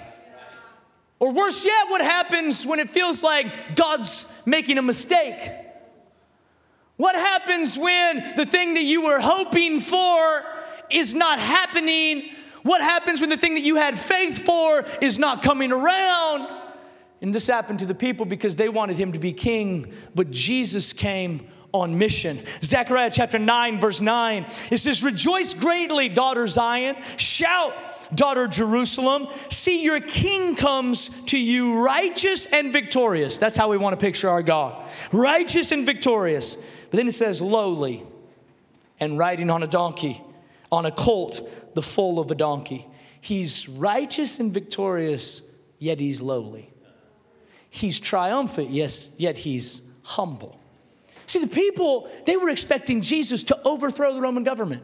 Or 1.23 1.31
worse 1.31 1.65
yet, 1.65 1.89
what 1.89 2.01
happens 2.01 2.67
when 2.67 2.81
it 2.81 2.91
feels 2.91 3.23
like 3.23 3.77
God's 3.77 4.27
making 4.45 4.77
a 4.77 4.83
mistake? 4.83 5.39
What 6.97 7.15
happens 7.15 7.79
when 7.79 8.35
the 8.35 8.45
thing 8.45 8.75
that 8.75 8.83
you 8.83 9.03
were 9.03 9.21
hoping 9.21 9.79
for 9.79 10.45
is 10.91 11.15
not 11.15 11.39
happening? 11.39 12.31
What 12.65 12.81
happens 12.81 13.21
when 13.21 13.31
the 13.31 13.37
thing 13.37 13.55
that 13.55 13.61
you 13.61 13.77
had 13.77 14.01
faith 14.01 14.45
for 14.45 14.85
is 15.01 15.17
not 15.17 15.45
coming 15.45 15.71
around? 15.71 16.49
And 17.21 17.33
this 17.33 17.47
happened 17.47 17.79
to 17.79 17.87
the 17.87 17.95
people 17.95 18.27
because 18.27 18.57
they 18.57 18.69
wanted 18.69 18.99
him 18.99 19.13
to 19.13 19.21
be 19.21 19.33
king, 19.33 19.93
but 20.17 20.33
Jesus 20.33 20.93
came 20.93 21.47
on 21.73 21.99
mission. 21.99 22.39
Zechariah 22.63 23.11
chapter 23.11 23.39
9, 23.39 23.81
verse 23.81 24.01
9, 24.01 24.47
it 24.71 24.77
says, 24.77 25.03
Rejoice 25.03 25.55
greatly, 25.55 26.09
daughter 26.09 26.47
Zion. 26.47 26.97
Shout 27.17 27.75
daughter 28.15 28.47
Jerusalem, 28.47 29.29
see 29.49 29.83
your 29.83 30.01
king 30.01 30.55
comes 30.55 31.09
to 31.25 31.39
you 31.39 31.83
righteous 31.83 32.47
and 32.47 32.73
victorious. 32.73 33.39
That's 33.39 33.57
how 33.57 33.71
we 33.71 33.79
want 33.79 33.99
to 33.99 34.05
picture 34.05 34.29
our 34.29 34.43
God 34.43 34.83
righteous 35.13 35.73
and 35.73 35.87
victorious. 35.87 36.57
But 36.57 36.99
then 36.99 37.09
it 37.09 37.13
says 37.13 37.41
lowly 37.41 38.05
and 39.01 39.19
riding 39.19 39.51
on 39.51 39.63
a 39.63 39.67
donkey, 39.67 40.21
on 40.71 40.87
a 40.87 40.91
colt, 40.91 41.41
the 41.75 41.83
foal 41.83 42.19
of 42.19 42.31
a 42.31 42.35
donkey. 42.35 42.87
He's 43.21 43.69
righteous 43.69 44.41
and 44.41 44.53
victorious, 44.53 45.43
yet 45.79 46.01
he's 46.01 46.21
lowly. 46.21 46.71
He's 47.71 47.99
triumphant, 47.99 48.71
yes, 48.71 49.15
yet 49.17 49.39
he's 49.39 49.81
humble. 50.03 50.61
See, 51.33 51.39
the 51.39 51.47
people, 51.47 52.11
they 52.27 52.37
were 52.37 52.51
expecting 52.51 53.01
Jesus 53.01 53.43
to 53.45 53.59
overthrow 53.65 54.13
the 54.13 54.21
Roman 54.21 54.45
government. 54.45 54.83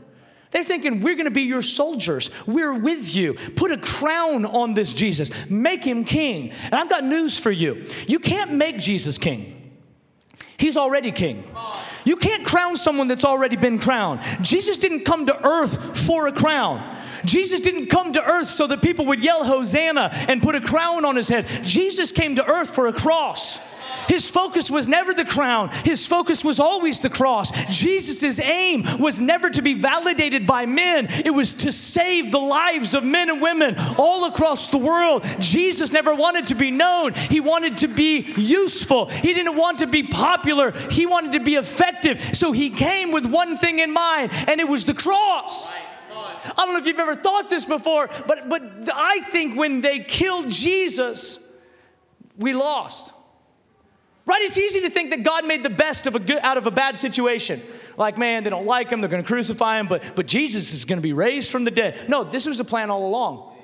They're 0.51 0.65
thinking, 0.65 1.01
we're 1.01 1.15
gonna 1.15 1.31
be 1.31 1.43
your 1.43 1.61
soldiers. 1.61 2.31
We're 2.47 2.73
with 2.73 3.15
you. 3.15 3.35
Put 3.35 3.71
a 3.71 3.77
crown 3.77 4.47
on 4.47 4.73
this 4.73 4.95
Jesus. 4.95 5.31
Make 5.51 5.85
him 5.85 6.07
king. 6.07 6.53
And 6.63 6.75
I've 6.75 6.89
got 6.89 7.05
news 7.05 7.39
for 7.39 7.51
you. 7.51 7.85
You 8.07 8.19
can't 8.19 8.55
make 8.55 8.79
Jesus 8.79 9.19
king, 9.19 9.75
he's 10.57 10.79
already 10.79 11.13
king. 11.13 11.45
You 12.07 12.17
can't 12.17 12.47
crown 12.47 12.77
someone 12.77 13.09
that's 13.09 13.27
already 13.27 13.57
been 13.57 13.79
crowned. 13.79 14.23
Jesus 14.41 14.79
didn't 14.79 15.05
come 15.05 15.27
to 15.27 15.47
earth 15.47 16.01
for 16.07 16.29
a 16.29 16.33
crown. 16.33 16.97
Jesus 17.27 17.61
didn't 17.61 17.89
come 17.89 18.15
to 18.15 18.25
earth 18.25 18.49
so 18.49 18.67
that 18.69 18.81
people 18.81 19.05
would 19.05 19.23
yell 19.23 19.45
Hosanna 19.45 20.09
and 20.29 20.43
put 20.43 20.55
a 20.55 20.63
crown 20.63 21.05
on 21.05 21.15
his 21.15 21.29
head. 21.29 21.47
Jesus 21.63 22.11
came 22.11 22.37
to 22.37 22.47
earth 22.47 22.75
for 22.75 22.87
a 22.87 22.93
cross. 22.95 23.61
His 24.09 24.29
focus 24.31 24.71
was 24.71 24.89
never 24.89 25.13
the 25.13 25.25
crown, 25.25 25.71
his 25.85 26.07
focus 26.07 26.45
was 26.45 26.59
always 26.59 27.01
the 27.01 27.11
cross. 27.11 27.51
Jesus' 27.69 28.39
aim 28.39 28.85
was 28.99 29.21
never 29.21 29.51
to 29.51 29.63
be 29.63 29.75
validated 29.75 30.47
by 30.47 30.67
men, 30.67 31.07
it 31.11 31.31
was 31.31 31.55
to 31.55 31.73
save 31.73 32.33
the 32.33 32.39
lives 32.39 32.95
of 32.95 33.05
men 33.05 33.29
and 33.29 33.41
women 33.41 33.77
all 33.97 34.25
across 34.25 34.69
the 34.69 34.79
world. 34.79 35.25
Jesus 35.41 35.93
never 35.93 36.15
wanted 36.15 36.47
to 36.49 36.55
be 36.55 36.71
known, 36.71 37.15
he 37.15 37.41
wanted 37.41 37.79
to 37.79 37.89
be 37.89 38.21
useful. 38.37 39.07
He 39.07 39.35
didn't 39.35 39.57
want 39.57 39.79
to 39.81 39.87
be 39.87 40.03
popular, 40.03 40.73
he 40.91 41.07
wanted 41.07 41.33
to 41.33 41.41
be 41.41 41.57
effective. 41.57 42.37
So 42.37 42.53
he 42.53 42.71
came 42.71 43.13
with 43.13 43.27
one 43.27 43.57
thing 43.57 43.79
in 43.79 43.93
mind, 43.93 44.31
and 44.33 44.61
it 44.61 44.69
was 44.69 44.85
the 44.85 44.95
cross. 44.95 45.69
I 46.57 46.65
don't 46.65 46.73
know 46.73 46.79
if 46.79 46.87
you've 46.87 46.99
ever 46.99 47.15
thought 47.15 47.51
this 47.51 47.65
before, 47.65 48.09
but, 48.27 48.49
but 48.49 48.63
I 48.93 49.21
think 49.27 49.57
when 49.57 49.81
they 49.81 50.01
killed 50.01 50.51
Jesus, 50.51 51.39
we 52.37 52.55
lost. 52.55 53.13
Right? 54.29 54.43
It's 54.43 54.59
easy 54.59 54.83
to 54.83 54.91
think 54.91 55.09
that 55.09 55.23
God 55.23 55.47
made 55.47 55.63
the 55.63 55.71
best 55.71 56.07
of 56.07 56.15
a 56.15 56.19
good, 56.19 56.41
out 56.43 56.59
of 56.59 56.67
a 56.67 56.71
bad 56.71 56.99
situation. 56.99 57.63
Like, 57.97 58.19
man, 58.19 58.45
they 58.45 58.51
don't 58.51 58.67
like 58.67 58.91
him, 58.91 59.01
they're 59.01 59.09
going 59.09 59.23
to 59.23 59.27
crucify 59.27 59.81
him, 59.81 59.89
but, 59.89 60.13
but 60.15 60.27
Jesus 60.27 60.75
is 60.75 60.85
going 60.85 60.99
to 60.99 61.03
be 61.03 61.15
raised 61.15 61.51
from 61.51 61.65
the 61.65 61.71
dead. 61.71 62.11
No, 62.11 62.25
this 62.25 62.45
was 62.45 62.61
a 62.61 62.65
plan 62.65 62.91
all 62.91 63.07
along. 63.07 63.57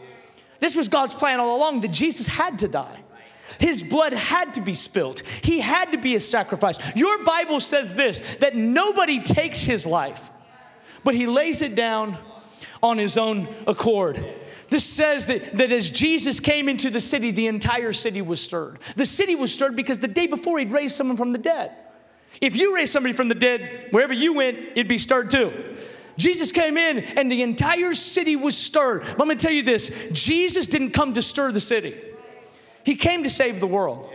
This 0.60 0.74
was 0.74 0.88
God's 0.88 1.12
plan 1.12 1.38
all 1.38 1.54
along 1.54 1.82
that 1.82 1.92
Jesus 1.92 2.26
had 2.26 2.60
to 2.60 2.68
die. 2.68 3.04
His 3.60 3.82
blood 3.82 4.14
had 4.14 4.54
to 4.54 4.62
be 4.62 4.72
spilt. 4.72 5.22
He 5.42 5.60
had 5.60 5.92
to 5.92 5.98
be 5.98 6.14
a 6.14 6.20
sacrifice. 6.20 6.78
Your 6.96 7.22
Bible 7.24 7.60
says 7.60 7.92
this 7.92 8.20
that 8.36 8.56
nobody 8.56 9.20
takes 9.20 9.60
his 9.60 9.84
life, 9.84 10.30
but 11.04 11.14
he 11.14 11.26
lays 11.26 11.60
it 11.60 11.74
down 11.74 12.16
on 12.84 12.98
his 12.98 13.16
own 13.16 13.48
accord. 13.66 14.22
This 14.68 14.84
says 14.84 15.26
that, 15.26 15.56
that 15.56 15.72
as 15.72 15.90
Jesus 15.90 16.38
came 16.38 16.68
into 16.68 16.90
the 16.90 17.00
city, 17.00 17.30
the 17.30 17.46
entire 17.46 17.94
city 17.94 18.20
was 18.20 18.40
stirred. 18.40 18.78
The 18.94 19.06
city 19.06 19.34
was 19.34 19.52
stirred 19.52 19.74
because 19.74 20.00
the 20.00 20.08
day 20.08 20.26
before 20.26 20.58
he'd 20.58 20.70
raised 20.70 20.94
someone 20.94 21.16
from 21.16 21.32
the 21.32 21.38
dead. 21.38 21.74
If 22.42 22.56
you 22.56 22.74
raised 22.74 22.92
somebody 22.92 23.14
from 23.14 23.28
the 23.28 23.34
dead, 23.34 23.88
wherever 23.90 24.12
you 24.12 24.34
went, 24.34 24.58
it'd 24.58 24.86
be 24.86 24.98
stirred 24.98 25.30
too. 25.30 25.76
Jesus 26.18 26.52
came 26.52 26.76
in 26.76 26.98
and 26.98 27.32
the 27.32 27.42
entire 27.42 27.94
city 27.94 28.36
was 28.36 28.56
stirred. 28.56 29.00
But 29.00 29.12
I'm 29.12 29.28
gonna 29.28 29.36
tell 29.36 29.50
you 29.50 29.62
this 29.62 29.90
Jesus 30.12 30.66
didn't 30.66 30.90
come 30.90 31.14
to 31.14 31.22
stir 31.22 31.52
the 31.52 31.60
city, 31.60 31.98
He 32.84 32.96
came 32.96 33.22
to 33.22 33.30
save 33.30 33.60
the 33.60 33.66
world. 33.66 34.10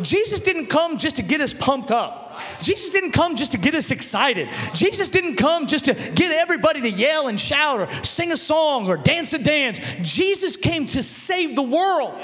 Jesus 0.00 0.40
didn't 0.40 0.66
come 0.66 0.96
just 0.96 1.16
to 1.16 1.22
get 1.22 1.40
us 1.40 1.52
pumped 1.52 1.90
up. 1.90 2.40
Jesus 2.60 2.90
didn't 2.90 3.12
come 3.12 3.34
just 3.34 3.52
to 3.52 3.58
get 3.58 3.74
us 3.74 3.90
excited. 3.90 4.48
Jesus 4.72 5.08
didn't 5.08 5.36
come 5.36 5.66
just 5.66 5.84
to 5.84 5.94
get 5.94 6.32
everybody 6.32 6.80
to 6.80 6.90
yell 6.90 7.28
and 7.28 7.38
shout 7.38 7.80
or 7.80 8.04
sing 8.04 8.32
a 8.32 8.36
song 8.36 8.88
or 8.88 8.96
dance 8.96 9.34
a 9.34 9.38
dance. 9.38 9.80
Jesus 10.00 10.56
came 10.56 10.86
to 10.86 11.02
save 11.02 11.56
the 11.56 11.62
world. 11.62 12.14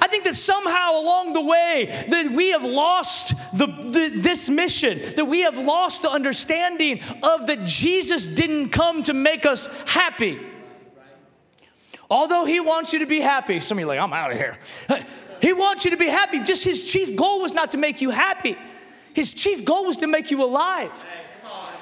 I 0.00 0.08
think 0.08 0.24
that 0.24 0.34
somehow 0.34 1.00
along 1.00 1.32
the 1.32 1.40
way 1.40 2.06
that 2.08 2.32
we 2.32 2.50
have 2.50 2.64
lost 2.64 3.34
the, 3.56 3.66
the, 3.66 4.12
this 4.14 4.50
mission, 4.50 5.00
that 5.16 5.24
we 5.24 5.40
have 5.42 5.56
lost 5.56 6.02
the 6.02 6.10
understanding 6.10 7.00
of 7.22 7.46
that 7.46 7.64
Jesus 7.64 8.26
didn't 8.26 8.70
come 8.70 9.02
to 9.04 9.14
make 9.14 9.46
us 9.46 9.68
happy. 9.86 10.40
Although 12.10 12.44
he 12.44 12.60
wants 12.60 12.92
you 12.92 12.98
to 13.00 13.06
be 13.06 13.20
happy, 13.20 13.60
some 13.60 13.78
of 13.78 13.80
you 13.80 13.86
like, 13.86 13.98
I'm 13.98 14.12
out 14.12 14.30
of 14.30 14.36
here. 14.36 14.58
He 15.44 15.52
wants 15.52 15.84
you 15.84 15.90
to 15.90 15.98
be 15.98 16.08
happy. 16.08 16.42
Just 16.42 16.64
his 16.64 16.90
chief 16.90 17.14
goal 17.14 17.42
was 17.42 17.52
not 17.52 17.72
to 17.72 17.76
make 17.76 18.00
you 18.00 18.08
happy, 18.08 18.56
his 19.12 19.34
chief 19.34 19.62
goal 19.62 19.84
was 19.84 19.98
to 19.98 20.06
make 20.06 20.30
you 20.30 20.42
alive. 20.42 21.04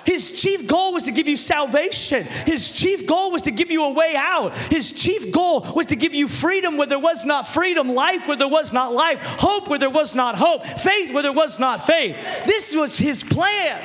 His 0.05 0.43
chief 0.43 0.67
goal 0.67 0.93
was 0.93 1.05
to 1.05 1.13
give 1.13 1.29
you 1.29 1.37
salvation. 1.37 2.25
His 2.25 2.73
chief 2.73 3.07
goal 3.07 3.31
was 3.31 3.43
to 3.43 3.53
give 3.53 3.71
you 3.71 3.85
a 3.85 3.93
way 3.93 4.15
out. 4.17 4.57
His 4.57 4.93
chief 4.93 5.31
goal 5.31 5.61
was 5.77 5.87
to 5.87 5.97
give 5.97 6.13
you 6.13 6.27
freedom 6.27 6.77
where 6.77 6.89
there 6.89 6.99
was 6.99 7.25
not 7.25 7.47
freedom, 7.47 7.95
life 7.95 8.27
where 8.27 8.37
there 8.37 8.49
was 8.49 8.73
not 8.73 8.93
life, 8.93 9.21
hope 9.39 9.69
where 9.69 9.79
there 9.79 9.89
was 9.89 10.17
not 10.17 10.37
hope, 10.37 10.67
faith 10.67 11.13
where 11.13 11.23
there 11.23 11.33
was 11.33 11.61
not 11.61 11.87
faith. 11.87 12.17
This 12.45 12.75
was 12.75 12.99
his 12.99 13.23
plan. 13.23 13.81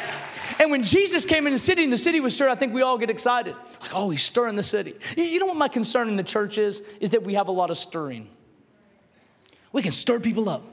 And 0.59 0.71
when 0.71 0.81
Jesus 0.81 1.23
came 1.23 1.45
in 1.45 1.53
the 1.53 1.59
city 1.59 1.83
and 1.83 1.93
the 1.93 1.99
city 1.99 2.19
was 2.19 2.33
stirred, 2.33 2.49
I 2.49 2.55
think 2.55 2.73
we 2.73 2.81
all 2.81 2.97
get 2.97 3.11
excited. 3.11 3.55
Like, 3.81 3.93
oh, 3.93 4.09
he's 4.09 4.23
stirring 4.23 4.55
the 4.55 4.63
city. 4.63 4.95
You 5.15 5.37
know 5.37 5.45
what 5.45 5.57
my 5.57 5.67
concern 5.67 6.09
in 6.09 6.15
the 6.15 6.23
church 6.23 6.57
is? 6.57 6.81
Is 6.99 7.11
that 7.11 7.21
we 7.21 7.35
have 7.35 7.47
a 7.47 7.51
lot 7.51 7.69
of 7.69 7.77
stirring. 7.77 8.27
We 9.77 9.83
can 9.83 9.91
stir 9.91 10.19
people 10.19 10.49
up. 10.49 10.63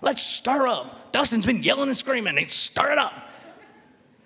Let's 0.00 0.22
stir 0.22 0.68
up. 0.68 1.10
Dustin's 1.10 1.44
been 1.44 1.64
yelling 1.64 1.88
and 1.88 1.96
screaming. 1.96 2.36
Let's 2.36 2.54
stir 2.54 2.92
it 2.92 2.98
up. 2.98 3.12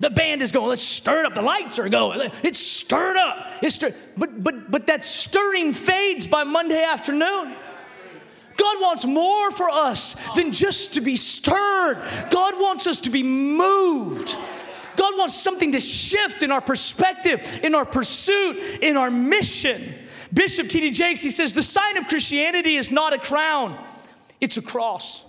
The 0.00 0.10
band 0.10 0.42
is 0.42 0.52
going. 0.52 0.68
Let's 0.68 0.82
stir 0.82 1.20
it 1.20 1.24
up. 1.24 1.32
The 1.32 1.40
lights 1.40 1.78
are 1.78 1.88
going. 1.88 2.30
It's 2.42 2.60
stirred 2.60 3.16
up. 3.16 3.48
It's 3.62 3.76
stirred. 3.76 3.94
But 4.18 4.44
but 4.44 4.70
but 4.70 4.86
that 4.88 5.02
stirring 5.02 5.72
fades 5.72 6.26
by 6.26 6.44
Monday 6.44 6.84
afternoon. 6.84 7.56
God 8.58 8.76
wants 8.82 9.06
more 9.06 9.50
for 9.50 9.70
us 9.70 10.14
than 10.36 10.52
just 10.52 10.92
to 10.92 11.00
be 11.00 11.16
stirred. 11.16 12.06
God 12.28 12.60
wants 12.60 12.86
us 12.86 13.00
to 13.00 13.10
be 13.10 13.22
moved. 13.22 14.36
God 14.96 15.16
wants 15.16 15.32
something 15.36 15.72
to 15.72 15.80
shift 15.80 16.42
in 16.42 16.52
our 16.52 16.60
perspective, 16.60 17.60
in 17.62 17.74
our 17.74 17.86
pursuit, 17.86 18.58
in 18.82 18.98
our 18.98 19.10
mission. 19.10 19.94
Bishop 20.34 20.68
T.D. 20.68 20.90
Jakes, 20.90 21.22
he 21.22 21.30
says, 21.30 21.54
the 21.54 21.62
sign 21.62 21.96
of 21.96 22.08
Christianity 22.08 22.76
is 22.76 22.90
not 22.90 23.14
a 23.14 23.18
crown, 23.18 23.82
it's 24.40 24.56
a 24.56 24.62
cross. 24.62 25.24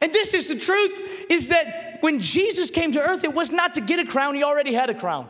And 0.00 0.12
this 0.12 0.34
is 0.34 0.48
the 0.48 0.58
truth 0.58 1.26
is 1.28 1.48
that 1.48 1.98
when 2.00 2.20
Jesus 2.20 2.70
came 2.70 2.92
to 2.92 3.00
earth, 3.00 3.24
it 3.24 3.34
was 3.34 3.50
not 3.50 3.74
to 3.74 3.80
get 3.80 3.98
a 3.98 4.04
crown, 4.04 4.34
he 4.34 4.44
already 4.44 4.72
had 4.72 4.90
a 4.90 4.94
crown. 4.94 5.28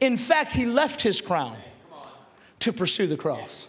In 0.00 0.16
fact, 0.16 0.52
he 0.52 0.64
left 0.64 1.02
his 1.02 1.20
crown 1.20 1.56
to 2.60 2.72
pursue 2.72 3.06
the 3.06 3.16
cross. 3.16 3.68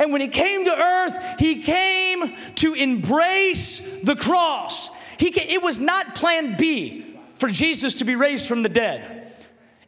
And 0.00 0.12
when 0.12 0.20
he 0.20 0.28
came 0.28 0.64
to 0.64 0.70
earth, 0.70 1.18
he 1.38 1.62
came 1.62 2.34
to 2.56 2.74
embrace 2.74 3.78
the 4.02 4.16
cross. 4.16 4.90
He 5.18 5.30
came, 5.30 5.48
it 5.48 5.62
was 5.62 5.78
not 5.78 6.14
plan 6.14 6.56
B 6.56 7.16
for 7.36 7.48
Jesus 7.48 7.96
to 7.96 8.04
be 8.04 8.16
raised 8.16 8.48
from 8.48 8.62
the 8.62 8.68
dead. 8.68 9.21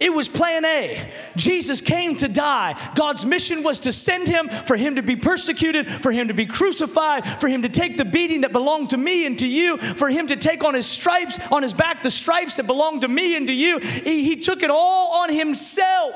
It 0.00 0.12
was 0.12 0.26
plan 0.26 0.64
A. 0.64 1.12
Jesus 1.36 1.80
came 1.80 2.16
to 2.16 2.28
die. 2.28 2.74
God's 2.96 3.24
mission 3.24 3.62
was 3.62 3.80
to 3.80 3.92
send 3.92 4.26
him, 4.26 4.48
for 4.48 4.76
him 4.76 4.96
to 4.96 5.02
be 5.02 5.14
persecuted, 5.14 5.88
for 5.88 6.10
him 6.10 6.28
to 6.28 6.34
be 6.34 6.46
crucified, 6.46 7.26
for 7.40 7.46
him 7.46 7.62
to 7.62 7.68
take 7.68 7.96
the 7.96 8.04
beating 8.04 8.40
that 8.40 8.50
belonged 8.50 8.90
to 8.90 8.96
me 8.96 9.24
and 9.24 9.38
to 9.38 9.46
you, 9.46 9.78
for 9.78 10.08
him 10.08 10.26
to 10.26 10.36
take 10.36 10.64
on 10.64 10.74
his 10.74 10.86
stripes, 10.86 11.38
on 11.52 11.62
his 11.62 11.72
back, 11.72 12.02
the 12.02 12.10
stripes 12.10 12.56
that 12.56 12.66
belonged 12.66 13.02
to 13.02 13.08
me 13.08 13.36
and 13.36 13.46
to 13.46 13.52
you. 13.52 13.78
He, 13.78 14.24
he 14.24 14.36
took 14.36 14.64
it 14.64 14.70
all 14.70 15.22
on 15.22 15.32
himself. 15.32 16.14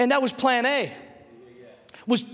And 0.00 0.10
that 0.10 0.20
was 0.20 0.32
plan 0.32 0.66
A. 0.66 0.92
Was 2.08 2.24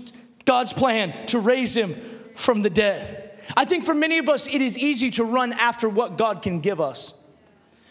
God's 0.45 0.73
plan 0.73 1.27
to 1.27 1.39
raise 1.39 1.77
him 1.77 1.95
from 2.33 2.63
the 2.63 2.69
dead. 2.71 3.39
I 3.55 3.65
think 3.65 3.83
for 3.83 3.93
many 3.93 4.17
of 4.17 4.27
us, 4.27 4.47
it 4.47 4.61
is 4.61 4.75
easy 4.75 5.11
to 5.11 5.23
run 5.23 5.53
after 5.53 5.87
what 5.87 6.17
God 6.17 6.41
can 6.41 6.61
give 6.61 6.81
us. 6.81 7.13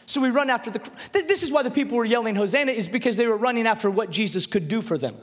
So 0.08 0.22
we 0.22 0.30
run 0.30 0.48
after 0.48 0.70
the. 0.70 0.80
This 1.12 1.42
is 1.42 1.52
why 1.52 1.62
the 1.62 1.70
people 1.70 1.98
were 1.98 2.04
yelling 2.04 2.34
Hosanna, 2.34 2.72
is 2.72 2.88
because 2.88 3.18
they 3.18 3.26
were 3.26 3.36
running 3.36 3.66
after 3.66 3.90
what 3.90 4.10
Jesus 4.10 4.46
could 4.46 4.66
do 4.66 4.80
for 4.80 4.96
them. 4.96 5.14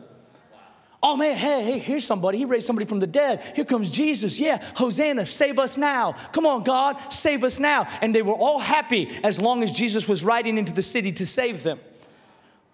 Oh 1.02 1.18
man, 1.18 1.36
hey, 1.38 1.64
hey, 1.64 1.80
here's 1.80 2.06
somebody. 2.06 2.38
He 2.38 2.46
raised 2.46 2.68
somebody 2.68 2.86
from 2.86 3.00
the 3.00 3.08
dead. 3.08 3.42
Here 3.56 3.66
comes 3.66 3.90
Jesus. 3.90 4.40
Yeah, 4.40 4.64
Hosanna, 4.76 5.26
save 5.26 5.58
us 5.58 5.76
now. 5.76 6.14
Come 6.34 6.46
on, 6.46 6.64
God, 6.64 7.12
save 7.12 7.44
us 7.44 7.60
now. 7.60 7.88
And 8.00 8.14
they 8.14 8.22
were 8.22 8.36
all 8.36 8.60
happy 8.60 9.10
as 9.24 9.42
long 9.42 9.64
as 9.64 9.72
Jesus 9.72 10.08
was 10.08 10.24
riding 10.24 10.56
into 10.56 10.72
the 10.72 10.84
city 10.84 11.12
to 11.14 11.26
save 11.26 11.64
them. 11.64 11.80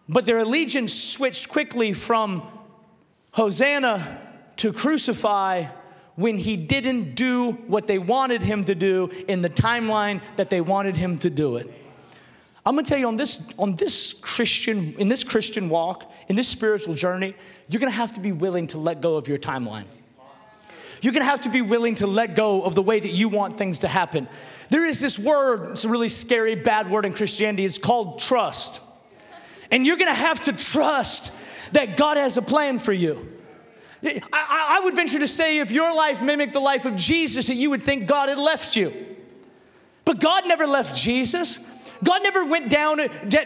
But 0.09 0.25
their 0.25 0.39
allegiance 0.39 0.93
switched 0.93 1.47
quickly 1.47 1.93
from 1.93 2.43
Hosanna 3.31 4.19
to 4.57 4.73
crucify 4.73 5.67
when 6.15 6.37
he 6.37 6.57
didn't 6.57 7.15
do 7.15 7.53
what 7.67 7.87
they 7.87 7.99
wanted 7.99 8.43
him 8.43 8.65
to 8.65 8.75
do 8.75 9.09
in 9.29 9.41
the 9.41 9.49
timeline 9.49 10.21
that 10.35 10.49
they 10.49 10.59
wanted 10.59 10.97
him 10.97 11.17
to 11.19 11.29
do 11.29 11.55
it. 11.55 11.71
I'm 12.65 12.75
gonna 12.75 12.85
tell 12.85 12.97
you 12.97 13.07
on 13.07 13.17
this, 13.17 13.41
on 13.57 13.75
this 13.75 14.13
Christian, 14.13 14.93
in 14.99 15.07
this 15.07 15.23
Christian 15.23 15.69
walk, 15.69 16.11
in 16.27 16.35
this 16.35 16.47
spiritual 16.47 16.93
journey, 16.93 17.35
you're 17.67 17.79
gonna 17.79 17.91
have 17.91 18.13
to 18.13 18.19
be 18.19 18.31
willing 18.31 18.67
to 18.67 18.77
let 18.77 19.01
go 19.01 19.15
of 19.15 19.27
your 19.27 19.39
timeline. 19.39 19.85
You're 21.01 21.13
gonna 21.13 21.25
have 21.25 21.41
to 21.41 21.49
be 21.49 21.61
willing 21.61 21.95
to 21.95 22.07
let 22.07 22.35
go 22.35 22.61
of 22.61 22.75
the 22.75 22.83
way 22.83 22.99
that 22.99 23.11
you 23.11 23.29
want 23.29 23.57
things 23.57 23.79
to 23.79 23.87
happen. 23.87 24.27
There 24.69 24.85
is 24.85 24.99
this 24.99 25.17
word, 25.17 25.71
it's 25.71 25.85
a 25.85 25.89
really 25.89 26.07
scary, 26.07 26.53
bad 26.53 26.91
word 26.91 27.05
in 27.05 27.13
Christianity, 27.13 27.65
it's 27.65 27.79
called 27.79 28.19
trust. 28.19 28.79
And 29.71 29.87
you're 29.87 29.97
gonna 29.97 30.13
have 30.13 30.39
to 30.41 30.53
trust 30.53 31.33
that 31.71 31.97
God 31.97 32.17
has 32.17 32.37
a 32.37 32.41
plan 32.41 32.77
for 32.77 32.93
you. 32.93 33.39
I, 34.03 34.21
I, 34.33 34.79
would 34.83 34.95
venture 34.95 35.19
to 35.19 35.27
say 35.27 35.59
if 35.59 35.69
your 35.69 35.93
life 35.93 36.23
mimicked 36.23 36.53
the 36.53 36.59
life 36.59 36.85
of 36.85 36.95
Jesus, 36.95 37.47
that 37.47 37.55
you 37.55 37.69
would 37.69 37.83
think 37.83 38.07
God 38.07 38.29
had 38.29 38.39
left 38.39 38.75
you. 38.75 39.15
But 40.05 40.19
God 40.19 40.47
never 40.47 40.65
left 40.65 40.95
Jesus. 40.95 41.59
God 42.03 42.23
never 42.23 42.45
went 42.45 42.69
down, 42.69 42.97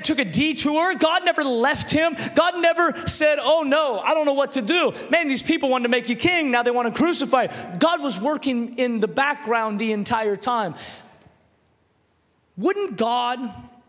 took 0.04 0.20
a 0.20 0.26
detour. 0.26 0.96
God 0.96 1.26
never 1.26 1.44
left 1.44 1.92
him. 1.92 2.16
God 2.36 2.60
never 2.62 3.08
said, 3.08 3.38
Oh 3.42 3.64
no, 3.64 4.00
I 4.00 4.14
don't 4.14 4.26
know 4.26 4.34
what 4.34 4.54
to 4.54 4.62
do. 4.62 4.94
Man, 5.10 5.28
these 5.28 5.44
people 5.44 5.70
wanted 5.70 5.84
to 5.84 5.90
make 5.90 6.10
you 6.10 6.16
king. 6.16 6.52
Now 6.52 6.64
they 6.64 6.72
want 6.72 6.94
to 6.94 6.98
crucify. 6.98 7.48
God 7.78 8.02
was 8.02 8.20
working 8.20 8.78
in 8.78 9.00
the 9.00 9.08
background 9.08 9.80
the 9.80 9.92
entire 9.92 10.36
time. 10.36 10.76
Wouldn't 12.58 12.98
God, 12.98 13.40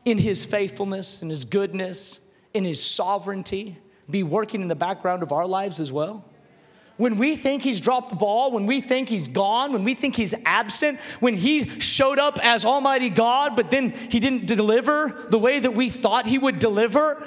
in 0.05 0.19
his 0.19 0.45
faithfulness, 0.45 1.23
in 1.23 1.29
his 1.29 1.45
goodness, 1.45 2.19
in 2.53 2.65
his 2.65 2.83
sovereignty, 2.83 3.79
be 4.11 4.23
working 4.23 4.63
in 4.63 4.69
the 4.69 4.75
background 4.75 5.23
of 5.23 5.33
our 5.33 5.47
lives 5.47 5.79
as 5.79 5.93
well? 5.93 6.25
When 6.97 7.19
we 7.19 7.37
think 7.37 7.63
he's 7.63 7.81
dropped 7.81 8.09
the 8.09 8.17
ball, 8.17 8.51
when 8.51 8.65
we 8.65 8.81
think 8.81 9.09
he's 9.09 9.29
gone, 9.29 9.73
when 9.73 9.85
we 9.85 9.95
think 9.95 10.17
he's 10.17 10.35
absent, 10.47 10.99
when 11.21 11.37
he 11.37 11.79
showed 11.79 12.19
up 12.19 12.39
as 12.43 12.65
Almighty 12.65 13.11
God, 13.11 13.55
but 13.55 13.71
then 13.71 13.91
he 13.91 14.19
didn't 14.19 14.47
deliver 14.47 15.27
the 15.29 15.39
way 15.39 15.59
that 15.59 15.75
we 15.75 15.91
thought 15.91 16.27
he 16.27 16.39
would 16.39 16.59
deliver, 16.59 17.27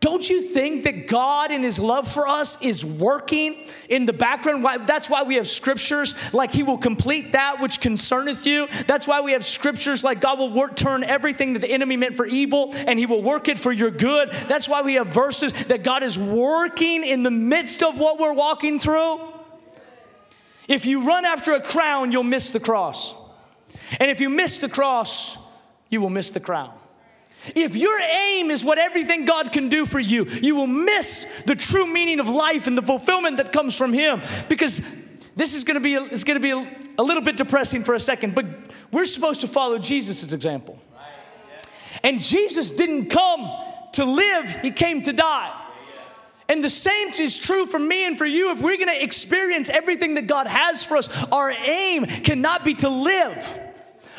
don't 0.00 0.30
you 0.30 0.42
think 0.42 0.84
that 0.84 1.08
God, 1.08 1.50
in 1.50 1.64
His 1.64 1.80
love 1.80 2.06
for 2.06 2.28
us, 2.28 2.60
is 2.62 2.84
working 2.84 3.66
in 3.88 4.04
the 4.06 4.12
background? 4.12 4.64
That's 4.86 5.10
why 5.10 5.24
we 5.24 5.34
have 5.36 5.48
scriptures 5.48 6.14
like 6.32 6.52
He 6.52 6.62
will 6.62 6.78
complete 6.78 7.32
that 7.32 7.60
which 7.60 7.80
concerneth 7.80 8.46
you. 8.46 8.68
That's 8.86 9.08
why 9.08 9.22
we 9.22 9.32
have 9.32 9.44
scriptures 9.44 10.04
like 10.04 10.20
God 10.20 10.38
will 10.38 10.52
work, 10.52 10.76
turn 10.76 11.02
everything 11.02 11.54
that 11.54 11.60
the 11.60 11.70
enemy 11.70 11.96
meant 11.96 12.16
for 12.16 12.26
evil 12.26 12.72
and 12.74 12.96
He 12.96 13.06
will 13.06 13.22
work 13.22 13.48
it 13.48 13.58
for 13.58 13.72
your 13.72 13.90
good. 13.90 14.30
That's 14.30 14.68
why 14.68 14.82
we 14.82 14.94
have 14.94 15.08
verses 15.08 15.52
that 15.64 15.82
God 15.82 16.04
is 16.04 16.16
working 16.16 17.02
in 17.02 17.24
the 17.24 17.32
midst 17.32 17.82
of 17.82 17.98
what 17.98 18.20
we're 18.20 18.32
walking 18.32 18.78
through. 18.78 19.20
If 20.68 20.86
you 20.86 21.08
run 21.08 21.24
after 21.24 21.54
a 21.54 21.60
crown, 21.60 22.12
you'll 22.12 22.22
miss 22.22 22.50
the 22.50 22.60
cross. 22.60 23.14
And 23.98 24.12
if 24.12 24.20
you 24.20 24.30
miss 24.30 24.58
the 24.58 24.68
cross, 24.68 25.38
you 25.88 26.00
will 26.00 26.10
miss 26.10 26.30
the 26.30 26.40
crown. 26.40 26.72
If 27.54 27.76
your 27.76 27.98
aim 28.00 28.50
is 28.50 28.64
what 28.64 28.78
everything 28.78 29.24
God 29.24 29.52
can 29.52 29.68
do 29.68 29.86
for 29.86 30.00
you, 30.00 30.24
you 30.24 30.56
will 30.56 30.66
miss 30.66 31.24
the 31.46 31.54
true 31.54 31.86
meaning 31.86 32.20
of 32.20 32.28
life 32.28 32.66
and 32.66 32.76
the 32.76 32.82
fulfillment 32.82 33.36
that 33.36 33.52
comes 33.52 33.76
from 33.76 33.92
Him. 33.92 34.22
Because 34.48 34.82
this 35.36 35.54
is 35.54 35.64
going 35.64 35.76
to 35.76 35.80
be 35.80 35.94
it's 35.94 36.24
going 36.24 36.40
to 36.40 36.40
be 36.40 36.50
a, 36.50 36.76
a 36.98 37.02
little 37.02 37.22
bit 37.22 37.36
depressing 37.36 37.84
for 37.84 37.94
a 37.94 38.00
second, 38.00 38.34
but 38.34 38.46
we're 38.90 39.06
supposed 39.06 39.40
to 39.42 39.46
follow 39.46 39.78
Jesus' 39.78 40.32
example. 40.32 40.78
And 42.02 42.20
Jesus 42.20 42.70
didn't 42.70 43.06
come 43.06 43.50
to 43.92 44.04
live; 44.04 44.50
He 44.62 44.70
came 44.70 45.02
to 45.02 45.12
die. 45.12 45.64
And 46.48 46.64
the 46.64 46.70
same 46.70 47.08
is 47.10 47.38
true 47.38 47.66
for 47.66 47.78
me 47.78 48.06
and 48.06 48.16
for 48.16 48.24
you. 48.24 48.50
If 48.52 48.62
we're 48.62 48.78
to 48.78 49.02
experience 49.02 49.68
everything 49.68 50.14
that 50.14 50.26
God 50.26 50.46
has 50.46 50.82
for 50.82 50.96
us, 50.96 51.08
our 51.30 51.50
aim 51.50 52.06
cannot 52.06 52.64
be 52.64 52.74
to 52.74 52.88
live. 52.88 53.60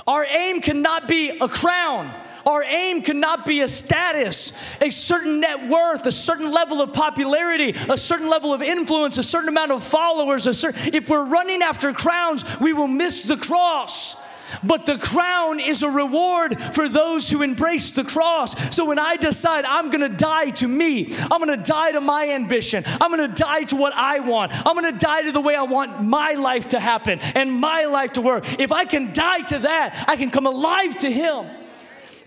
Our 0.05 0.25
aim 0.25 0.61
cannot 0.61 1.07
be 1.07 1.29
a 1.29 1.47
crown. 1.47 2.13
Our 2.45 2.63
aim 2.63 3.01
cannot 3.01 3.45
be 3.45 3.61
a 3.61 3.67
status, 3.67 4.53
a 4.81 4.89
certain 4.89 5.39
net 5.39 5.69
worth, 5.69 6.05
a 6.05 6.11
certain 6.11 6.51
level 6.51 6.81
of 6.81 6.93
popularity, 6.93 7.75
a 7.89 7.97
certain 7.97 8.29
level 8.29 8.53
of 8.53 8.61
influence, 8.61 9.17
a 9.17 9.23
certain 9.23 9.49
amount 9.49 9.71
of 9.71 9.83
followers. 9.83 10.47
A 10.47 10.53
certain, 10.53 10.93
if 10.93 11.09
we're 11.09 11.25
running 11.25 11.61
after 11.61 11.93
crowns, 11.93 12.43
we 12.59 12.73
will 12.73 12.87
miss 12.87 13.23
the 13.23 13.37
cross. 13.37 14.15
But 14.63 14.85
the 14.85 14.97
crown 14.97 15.59
is 15.59 15.83
a 15.83 15.89
reward 15.89 16.59
for 16.73 16.89
those 16.89 17.29
who 17.29 17.41
embrace 17.41 17.91
the 17.91 18.03
cross. 18.03 18.75
So 18.75 18.85
when 18.85 18.99
I 18.99 19.15
decide 19.15 19.65
I'm 19.65 19.89
gonna 19.89 20.09
die 20.09 20.49
to 20.51 20.67
me, 20.67 21.13
I'm 21.29 21.39
gonna 21.39 21.57
die 21.57 21.91
to 21.91 22.01
my 22.01 22.29
ambition, 22.29 22.83
I'm 22.99 23.11
gonna 23.11 23.27
die 23.27 23.63
to 23.63 23.75
what 23.75 23.93
I 23.93 24.19
want, 24.19 24.51
I'm 24.53 24.75
gonna 24.75 24.91
die 24.91 25.23
to 25.23 25.31
the 25.31 25.41
way 25.41 25.55
I 25.55 25.63
want 25.63 26.03
my 26.03 26.33
life 26.33 26.69
to 26.69 26.79
happen 26.79 27.19
and 27.19 27.51
my 27.51 27.85
life 27.85 28.13
to 28.13 28.21
work. 28.21 28.59
If 28.59 28.71
I 28.71 28.85
can 28.85 29.13
die 29.13 29.41
to 29.41 29.59
that, 29.59 30.05
I 30.07 30.15
can 30.15 30.31
come 30.31 30.47
alive 30.47 30.97
to 30.99 31.11
Him. 31.11 31.58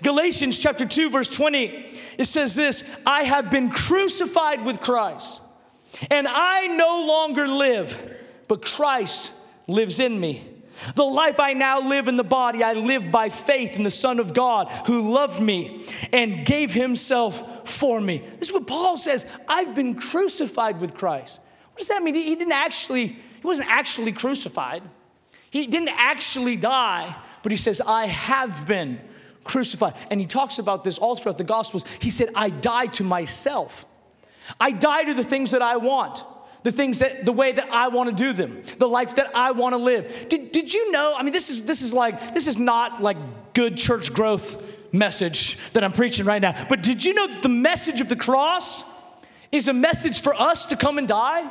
Galatians 0.02 0.58
chapter 0.58 0.84
2, 0.84 1.10
verse 1.10 1.28
20, 1.28 1.86
it 2.18 2.24
says 2.24 2.54
this 2.54 2.84
I 3.06 3.22
have 3.22 3.50
been 3.50 3.70
crucified 3.70 4.64
with 4.64 4.80
Christ, 4.80 5.40
and 6.10 6.26
I 6.28 6.66
no 6.66 7.04
longer 7.06 7.46
live, 7.46 8.16
but 8.48 8.64
Christ 8.64 9.32
lives 9.66 10.00
in 10.00 10.18
me. 10.18 10.48
The 10.96 11.04
life 11.04 11.38
I 11.38 11.52
now 11.52 11.80
live 11.80 12.08
in 12.08 12.16
the 12.16 12.24
body, 12.24 12.64
I 12.64 12.72
live 12.72 13.10
by 13.10 13.28
faith 13.28 13.76
in 13.76 13.84
the 13.84 13.90
Son 13.90 14.18
of 14.18 14.34
God 14.34 14.70
who 14.86 15.12
loved 15.12 15.40
me 15.40 15.86
and 16.12 16.44
gave 16.44 16.72
himself 16.72 17.70
for 17.70 18.00
me. 18.00 18.18
This 18.38 18.48
is 18.48 18.52
what 18.52 18.66
Paul 18.66 18.96
says 18.96 19.26
I've 19.48 19.74
been 19.74 19.94
crucified 19.94 20.80
with 20.80 20.94
Christ. 20.94 21.40
What 21.72 21.78
does 21.78 21.88
that 21.88 22.02
mean? 22.02 22.14
He 22.14 22.34
didn't 22.34 22.52
actually, 22.52 23.06
he 23.06 23.46
wasn't 23.46 23.70
actually 23.70 24.12
crucified. 24.12 24.82
He 25.50 25.66
didn't 25.66 25.90
actually 25.96 26.56
die, 26.56 27.14
but 27.42 27.52
he 27.52 27.58
says, 27.58 27.80
I 27.80 28.06
have 28.06 28.66
been 28.66 29.00
crucified. 29.44 29.94
And 30.10 30.20
he 30.20 30.26
talks 30.26 30.58
about 30.58 30.84
this 30.84 30.98
all 30.98 31.16
throughout 31.16 31.38
the 31.38 31.44
Gospels. 31.44 31.84
He 32.00 32.10
said, 32.10 32.30
I 32.34 32.50
die 32.50 32.86
to 32.86 33.04
myself. 33.04 33.86
I 34.58 34.70
die 34.72 35.04
to 35.04 35.14
the 35.14 35.24
things 35.24 35.52
that 35.52 35.62
I 35.62 35.76
want, 35.76 36.24
the 36.62 36.72
things 36.72 36.98
that, 36.98 37.24
the 37.24 37.32
way 37.32 37.52
that 37.52 37.70
I 37.72 37.88
want 37.88 38.10
to 38.10 38.14
do 38.14 38.32
them, 38.32 38.62
the 38.78 38.88
life 38.88 39.14
that 39.16 39.34
I 39.36 39.52
want 39.52 39.72
to 39.74 39.78
live. 39.78 40.26
Did, 40.28 40.52
did 40.52 40.72
you 40.72 40.90
know? 40.92 41.14
I 41.16 41.22
mean, 41.22 41.32
this 41.32 41.50
is, 41.50 41.64
this 41.64 41.82
is 41.82 41.92
like, 41.92 42.34
this 42.34 42.46
is 42.46 42.58
not 42.58 43.02
like 43.02 43.16
good 43.54 43.76
church 43.76 44.12
growth 44.12 44.92
message 44.92 45.58
that 45.72 45.82
I'm 45.84 45.92
preaching 45.92 46.26
right 46.26 46.42
now. 46.42 46.66
But 46.68 46.82
did 46.82 47.04
you 47.04 47.14
know 47.14 47.26
that 47.26 47.42
the 47.42 47.48
message 47.48 48.00
of 48.00 48.08
the 48.08 48.16
cross 48.16 48.84
is 49.50 49.68
a 49.68 49.72
message 49.72 50.20
for 50.20 50.34
us 50.34 50.66
to 50.66 50.76
come 50.76 50.98
and 50.98 51.08
die? 51.08 51.50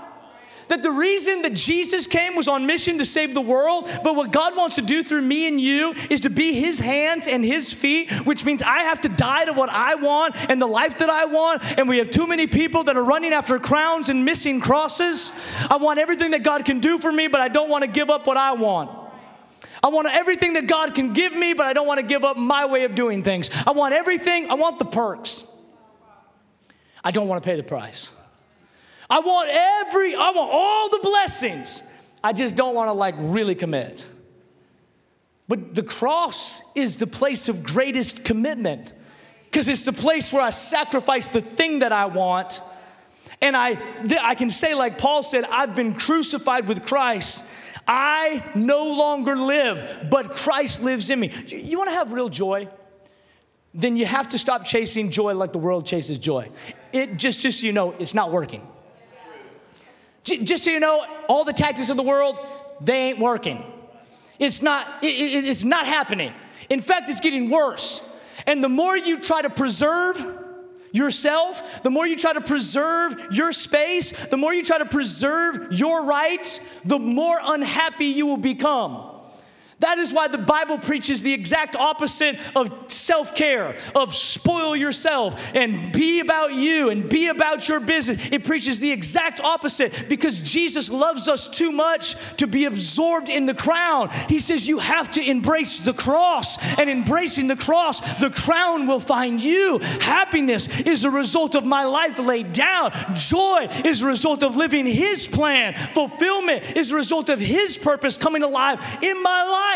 That 0.72 0.84
the 0.84 0.92
reason 0.92 1.42
that 1.42 1.54
Jesus 1.54 2.08
came 2.08 2.34
was 2.34 2.48
on 2.48 2.66
mission 2.66 2.98
to 3.00 3.04
save 3.04 3.34
the 3.34 3.42
world, 3.42 3.90
but 4.06 4.16
what 4.16 4.32
God 4.32 4.56
wants 4.56 4.76
to 4.78 4.82
do 4.82 5.04
through 5.04 5.22
me 5.22 5.46
and 5.46 5.60
you 5.60 5.94
is 6.10 6.22
to 6.22 6.30
be 6.30 6.54
His 6.54 6.80
hands 6.80 7.28
and 7.28 7.44
His 7.44 7.74
feet, 7.74 8.10
which 8.26 8.46
means 8.46 8.64
I 8.64 8.84
have 8.84 9.02
to 9.02 9.10
die 9.10 9.44
to 9.44 9.52
what 9.52 9.70
I 9.70 9.96
want 9.96 10.38
and 10.50 10.62
the 10.62 10.68
life 10.68 11.00
that 11.00 11.10
I 11.10 11.26
want. 11.26 11.78
And 11.78 11.90
we 11.90 11.98
have 11.98 12.10
too 12.10 12.26
many 12.26 12.48
people 12.48 12.86
that 12.86 12.96
are 12.96 13.04
running 13.04 13.34
after 13.34 13.60
crowns 13.60 14.08
and 14.08 14.24
missing 14.24 14.62
crosses. 14.62 15.34
I 15.70 15.76
want 15.76 16.00
everything 16.00 16.32
that 16.32 16.44
God 16.44 16.64
can 16.64 16.80
do 16.80 16.98
for 16.98 17.12
me, 17.12 17.28
but 17.28 17.42
I 17.42 17.50
don't 17.50 17.70
want 17.70 17.84
to 17.84 17.90
give 17.90 18.10
up 18.10 18.26
what 18.26 18.38
I 18.38 18.54
want. 18.54 18.92
I 19.84 19.90
want 19.90 20.08
everything 20.08 20.54
that 20.54 20.68
God 20.68 20.96
can 20.96 21.12
give 21.12 21.36
me, 21.36 21.52
but 21.52 21.66
I 21.66 21.74
don't 21.74 21.86
want 21.86 22.00
to 22.00 22.06
give 22.06 22.24
up 22.24 22.38
my 22.38 22.66
way 22.66 22.86
of 22.86 22.96
doing 22.96 23.24
things. 23.24 23.50
I 23.68 23.72
want 23.72 23.94
everything, 23.94 24.50
I 24.50 24.54
want 24.54 24.80
the 24.80 24.86
perks. 24.86 25.44
I 27.04 27.12
don't 27.12 27.28
want 27.28 27.44
to 27.44 27.50
pay 27.50 27.58
the 27.58 27.64
price. 27.64 28.14
I 29.12 29.20
want 29.20 29.50
every, 29.52 30.16
I 30.16 30.32
want 30.32 30.50
all 30.54 30.90
the 30.90 31.00
blessings. 31.04 31.84
I 32.24 32.32
just 32.32 32.56
don't 32.56 32.74
want 32.74 32.88
to 32.88 32.94
like 32.94 33.16
really 33.18 33.56
commit. 33.56 34.06
But 35.50 35.76
the 35.76 35.84
cross 35.84 36.62
is 36.76 36.96
the 36.96 37.08
place 37.08 37.50
of 37.50 37.62
greatest 37.62 38.24
commitment 38.24 38.94
because 39.44 39.68
it's 39.68 39.84
the 39.84 39.92
place 39.92 40.32
where 40.32 40.42
I 40.42 40.50
sacrifice 40.50 41.28
the 41.28 41.42
thing 41.42 41.80
that 41.80 41.92
I 41.92 42.06
want. 42.06 42.62
And 43.42 43.58
I, 43.58 43.78
I 44.22 44.36
can 44.36 44.50
say, 44.50 44.76
like 44.76 44.98
Paul 44.98 45.24
said, 45.24 45.44
I've 45.44 45.76
been 45.76 45.94
crucified 45.94 46.70
with 46.70 46.86
Christ. 46.86 47.44
I 47.86 48.50
no 48.56 48.94
longer 48.94 49.36
live, 49.36 50.08
but 50.10 50.38
Christ 50.38 50.84
lives 50.84 51.10
in 51.10 51.20
me. 51.20 51.32
You 51.48 51.78
want 51.78 51.90
to 51.90 51.96
have 51.96 52.14
real 52.14 52.30
joy? 52.30 52.70
Then 53.74 53.98
you 53.98 54.06
have 54.06 54.30
to 54.30 54.38
stop 54.38 54.64
chasing 54.64 55.12
joy 55.12 55.34
like 55.34 55.52
the 55.52 55.60
world 55.60 55.86
chases 55.86 56.18
joy. 56.18 56.50
It 56.94 57.18
just, 57.18 57.42
just 57.42 57.60
so 57.60 57.66
you 57.66 57.74
know, 57.74 57.92
it's 58.00 58.14
not 58.14 58.32
working. 58.32 58.66
Just 60.24 60.64
so 60.64 60.72
you 60.72 60.80
know, 60.80 61.06
all 61.28 61.44
the 61.44 61.54
tactics 61.54 61.90
of 61.90 61.98
the 61.98 62.04
world, 62.04 62.40
they 62.80 63.10
ain't 63.10 63.20
working. 63.20 63.64
It's 64.40 64.62
not, 64.62 65.04
it, 65.04 65.08
it, 65.08 65.46
it's 65.46 65.64
not 65.64 65.86
happening. 65.86 66.34
In 66.70 66.80
fact, 66.80 67.10
it's 67.10 67.20
getting 67.20 67.50
worse. 67.50 68.08
And 68.48 68.64
the 68.64 68.70
more 68.70 68.98
you 68.98 69.20
try 69.20 69.42
to 69.42 69.50
preserve 69.50 70.40
yourself, 70.92 71.84
the 71.84 71.90
more 71.90 72.06
you 72.06 72.16
try 72.16 72.34
to 72.34 72.42
preserve 72.42 73.28
your 73.32 73.52
space, 73.52 74.12
the 74.28 74.38
more 74.38 74.54
you 74.54 74.64
try 74.64 74.78
to 74.78 74.86
preserve 74.86 75.74
your 75.74 76.04
rights, 76.04 76.60
the 76.86 77.00
more 77.00 77.40
unhappy 77.42 78.06
you 78.06 78.26
will 78.26 78.38
become. 78.38 79.11
That 79.82 79.98
is 79.98 80.14
why 80.14 80.28
the 80.28 80.38
Bible 80.38 80.78
preaches 80.78 81.24
the 81.24 81.34
exact 81.34 81.76
opposite 81.76 82.38
of 82.56 82.72
self 82.92 83.34
care, 83.34 83.76
of 83.96 84.14
spoil 84.14 84.76
yourself 84.76 85.42
and 85.56 85.92
be 85.92 86.20
about 86.20 86.54
you 86.54 86.90
and 86.92 87.10
be 87.10 87.28
about 87.28 87.68
your 87.68 87.80
business. 87.80 88.30
It 88.32 88.46
preaches 88.46 88.80
the 88.80 88.92
exact 88.92 89.42
opposite 89.42 90.08
because 90.08 90.40
Jesus 90.42 90.92
loves 90.92 91.28
us 91.28 91.48
too 91.48 91.72
much 91.72 92.16
to 92.38 92.46
be 92.46 92.66
absorbed 92.66 93.28
in 93.28 93.48
the 93.48 93.56
crown. 93.56 94.10
He 94.30 94.40
says 94.40 94.68
you 94.68 94.78
have 94.78 95.12
to 95.14 95.22
embrace 95.22 95.80
the 95.80 95.94
cross, 95.94 96.58
and 96.78 96.88
embracing 96.88 97.48
the 97.48 97.56
cross, 97.56 98.02
the 98.18 98.30
crown 98.30 98.86
will 98.86 99.00
find 99.00 99.42
you. 99.42 99.80
Happiness 100.00 100.68
is 100.82 101.06
a 101.06 101.10
result 101.10 101.56
of 101.56 101.66
my 101.66 101.86
life 101.86 102.20
laid 102.20 102.54
down, 102.54 102.92
joy 103.16 103.68
is 103.84 104.04
a 104.04 104.08
result 104.08 104.44
of 104.44 104.56
living 104.56 104.86
His 104.86 105.28
plan, 105.28 105.74
fulfillment 105.74 106.78
is 106.78 106.92
a 106.92 106.96
result 106.96 107.30
of 107.30 107.40
His 107.40 107.80
purpose 107.80 108.16
coming 108.16 108.44
alive 108.44 109.00
in 109.02 109.24
my 109.24 109.44
life 109.44 109.71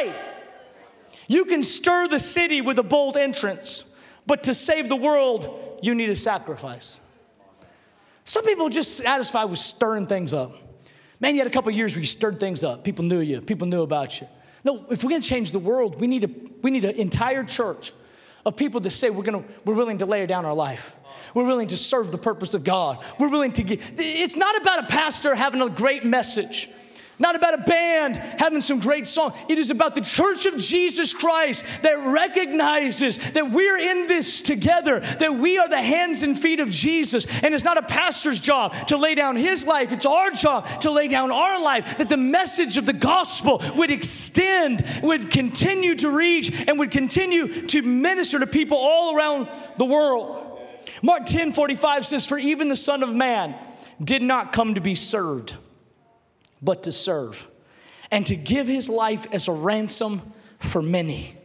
You 1.27 1.45
can 1.45 1.63
stir 1.63 2.07
the 2.07 2.19
city 2.19 2.61
with 2.61 2.77
a 2.79 2.83
bold 2.83 3.17
entrance, 3.17 3.85
but 4.27 4.43
to 4.43 4.53
save 4.53 4.89
the 4.89 4.95
world, 4.95 5.79
you 5.81 5.95
need 5.95 6.09
a 6.09 6.15
sacrifice. 6.15 6.99
Some 8.23 8.45
people 8.45 8.69
just 8.69 8.97
satisfied 8.97 9.45
with 9.45 9.59
stirring 9.59 10.07
things 10.07 10.33
up. 10.33 10.55
Man, 11.19 11.35
you 11.35 11.41
had 11.41 11.47
a 11.47 11.51
couple 11.51 11.71
years 11.71 11.93
where 11.93 12.01
you 12.01 12.07
stirred 12.07 12.39
things 12.39 12.63
up. 12.63 12.83
People 12.83 13.05
knew 13.05 13.19
you, 13.19 13.41
people 13.41 13.67
knew 13.67 13.81
about 13.81 14.19
you. 14.19 14.27
No, 14.63 14.85
if 14.89 15.03
we're 15.03 15.11
gonna 15.11 15.21
change 15.21 15.51
the 15.51 15.59
world, 15.59 15.99
we 15.99 16.07
need, 16.07 16.23
a, 16.23 16.29
we 16.61 16.71
need 16.71 16.85
an 16.85 16.95
entire 16.95 17.43
church 17.43 17.93
of 18.45 18.55
people 18.57 18.79
that 18.81 18.89
say 18.91 19.09
we're, 19.09 19.23
gonna, 19.23 19.43
we're 19.63 19.75
willing 19.75 19.99
to 19.99 20.05
lay 20.05 20.25
down 20.25 20.45
our 20.45 20.53
life. 20.53 20.95
We're 21.33 21.45
willing 21.45 21.67
to 21.67 21.77
serve 21.77 22.11
the 22.11 22.17
purpose 22.17 22.53
of 22.53 22.63
God. 22.63 23.03
We're 23.19 23.29
willing 23.29 23.51
to 23.53 23.63
give. 23.63 23.93
It's 23.97 24.35
not 24.35 24.59
about 24.59 24.83
a 24.83 24.87
pastor 24.87 25.35
having 25.35 25.61
a 25.61 25.69
great 25.69 26.03
message. 26.03 26.69
Not 27.17 27.35
about 27.35 27.53
a 27.53 27.63
band 27.63 28.17
having 28.17 28.59
some 28.59 28.79
great 28.79 29.07
song. 29.07 29.33
It 29.47 29.57
is 29.57 29.69
about 29.69 29.95
the 29.95 30.01
church 30.01 30.45
of 30.45 30.57
Jesus 30.57 31.13
Christ 31.13 31.63
that 31.83 31.97
recognizes 32.05 33.31
that 33.31 33.51
we're 33.51 33.77
in 33.77 34.07
this 34.07 34.41
together, 34.41 34.99
that 34.99 35.35
we 35.35 35.57
are 35.57 35.69
the 35.69 35.81
hands 35.81 36.23
and 36.23 36.37
feet 36.37 36.59
of 36.59 36.69
Jesus. 36.69 37.25
And 37.41 37.53
it's 37.53 37.63
not 37.63 37.77
a 37.77 37.83
pastor's 37.83 38.41
job 38.41 38.73
to 38.87 38.97
lay 38.97 39.15
down 39.15 39.37
his 39.37 39.65
life, 39.65 39.93
it's 39.93 40.05
our 40.05 40.29
job 40.31 40.67
to 40.81 40.91
lay 40.91 41.07
down 41.07 41.31
our 41.31 41.61
life, 41.61 41.97
that 41.97 42.09
the 42.09 42.17
message 42.17 42.77
of 42.77 42.85
the 42.85 42.93
gospel 42.93 43.61
would 43.75 43.91
extend, 43.91 44.85
would 45.01 45.31
continue 45.31 45.95
to 45.95 46.09
reach, 46.09 46.67
and 46.67 46.77
would 46.79 46.91
continue 46.91 47.47
to 47.67 47.81
minister 47.81 48.39
to 48.39 48.47
people 48.47 48.77
all 48.77 49.15
around 49.15 49.47
the 49.77 49.85
world. 49.85 50.41
Mark 51.01 51.25
10 51.25 51.53
45 51.53 52.05
says, 52.05 52.25
For 52.25 52.37
even 52.37 52.67
the 52.67 52.75
Son 52.75 53.03
of 53.03 53.13
Man 53.13 53.55
did 54.03 54.21
not 54.21 54.51
come 54.51 54.75
to 54.75 54.81
be 54.81 54.95
served 54.95 55.55
but 56.65 56.83
to 56.83 56.91
serve 56.91 57.47
and 58.11 58.25
to 58.25 58.35
give 58.35 58.67
his 58.67 58.89
life 58.89 59.25
as 59.31 59.47
a 59.47 59.51
ransom 59.51 60.33
for 60.59 60.81
many. 60.81 61.37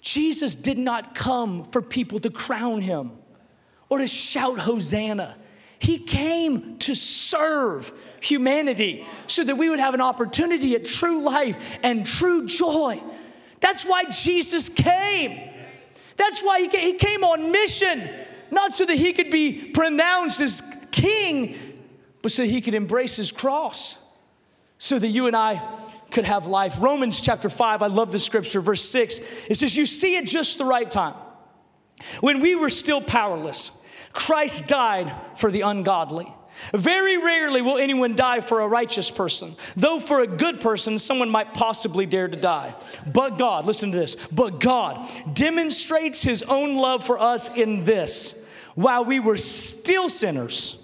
Jesus 0.00 0.54
did 0.54 0.78
not 0.78 1.14
come 1.14 1.64
for 1.64 1.82
people 1.82 2.18
to 2.20 2.30
crown 2.30 2.80
him 2.80 3.12
or 3.88 3.98
to 3.98 4.06
shout 4.06 4.58
Hosanna. 4.60 5.36
He 5.78 5.98
came 5.98 6.78
to 6.78 6.94
serve 6.94 7.92
humanity 8.20 9.06
so 9.26 9.44
that 9.44 9.56
we 9.56 9.70
would 9.70 9.78
have 9.78 9.94
an 9.94 10.00
opportunity 10.00 10.74
at 10.74 10.84
true 10.84 11.22
life 11.22 11.78
and 11.82 12.04
true 12.04 12.46
joy. 12.46 13.00
That's 13.60 13.84
why 13.84 14.04
Jesus 14.04 14.68
came. 14.68 15.50
That's 16.16 16.42
why 16.42 16.60
he 16.60 16.94
came, 16.94 17.22
on 17.22 17.52
mission, 17.52 18.08
not 18.50 18.74
so 18.74 18.84
that 18.84 18.96
he 18.96 19.12
could 19.12 19.30
be 19.30 19.70
pronounced 19.70 20.40
as 20.40 20.62
king, 20.90 21.56
but 22.22 22.32
so 22.32 22.44
he 22.44 22.60
could 22.60 22.74
embrace 22.74 23.16
his 23.16 23.32
cross, 23.32 23.98
so 24.78 24.98
that 24.98 25.08
you 25.08 25.26
and 25.26 25.36
I 25.36 25.62
could 26.10 26.24
have 26.24 26.46
life. 26.46 26.80
Romans 26.80 27.20
chapter 27.20 27.48
5, 27.48 27.82
I 27.82 27.86
love 27.88 28.12
the 28.12 28.18
scripture, 28.18 28.60
verse 28.60 28.82
6. 28.82 29.20
It 29.48 29.56
says, 29.56 29.76
You 29.76 29.86
see 29.86 30.16
at 30.16 30.24
just 30.24 30.58
the 30.58 30.64
right 30.64 30.90
time. 30.90 31.14
When 32.20 32.40
we 32.40 32.54
were 32.54 32.70
still 32.70 33.00
powerless, 33.00 33.70
Christ 34.12 34.66
died 34.66 35.14
for 35.36 35.50
the 35.50 35.62
ungodly. 35.62 36.32
Very 36.72 37.16
rarely 37.16 37.62
will 37.62 37.78
anyone 37.78 38.16
die 38.16 38.40
for 38.40 38.60
a 38.60 38.68
righteous 38.68 39.10
person, 39.10 39.54
though 39.76 40.00
for 40.00 40.20
a 40.20 40.26
good 40.26 40.60
person, 40.60 40.98
someone 40.98 41.30
might 41.30 41.54
possibly 41.54 42.04
dare 42.04 42.28
to 42.28 42.36
die. 42.36 42.74
But 43.06 43.38
God, 43.38 43.64
listen 43.64 43.92
to 43.92 43.98
this, 43.98 44.16
but 44.32 44.58
God 44.58 45.08
demonstrates 45.32 46.22
his 46.22 46.42
own 46.42 46.76
love 46.76 47.04
for 47.04 47.18
us 47.18 47.48
in 47.54 47.84
this 47.84 48.44
while 48.74 49.04
we 49.04 49.20
were 49.20 49.36
still 49.36 50.08
sinners, 50.08 50.76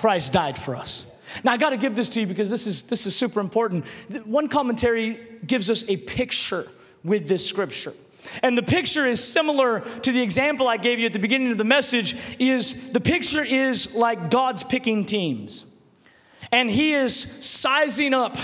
Christ 0.00 0.32
died 0.32 0.56
for 0.56 0.74
us. 0.74 1.04
Now 1.44 1.52
I 1.52 1.58
got 1.58 1.70
to 1.70 1.76
give 1.76 1.94
this 1.94 2.08
to 2.10 2.20
you 2.22 2.26
because 2.26 2.48
this 2.48 2.66
is 2.66 2.84
this 2.84 3.04
is 3.04 3.14
super 3.14 3.38
important. 3.38 3.86
One 4.24 4.48
commentary 4.48 5.20
gives 5.46 5.68
us 5.68 5.84
a 5.88 5.98
picture 5.98 6.66
with 7.04 7.28
this 7.28 7.46
scripture. 7.46 7.92
And 8.42 8.56
the 8.56 8.62
picture 8.62 9.06
is 9.06 9.22
similar 9.22 9.80
to 9.80 10.10
the 10.10 10.22
example 10.22 10.68
I 10.68 10.78
gave 10.78 10.98
you 10.98 11.04
at 11.04 11.12
the 11.12 11.18
beginning 11.18 11.52
of 11.52 11.58
the 11.58 11.64
message 11.64 12.16
is 12.38 12.92
the 12.92 13.00
picture 13.00 13.44
is 13.44 13.94
like 13.94 14.30
God's 14.30 14.64
picking 14.64 15.04
teams. 15.04 15.66
And 16.50 16.70
he 16.70 16.94
is 16.94 17.14
sizing 17.44 18.14
up 18.14 18.38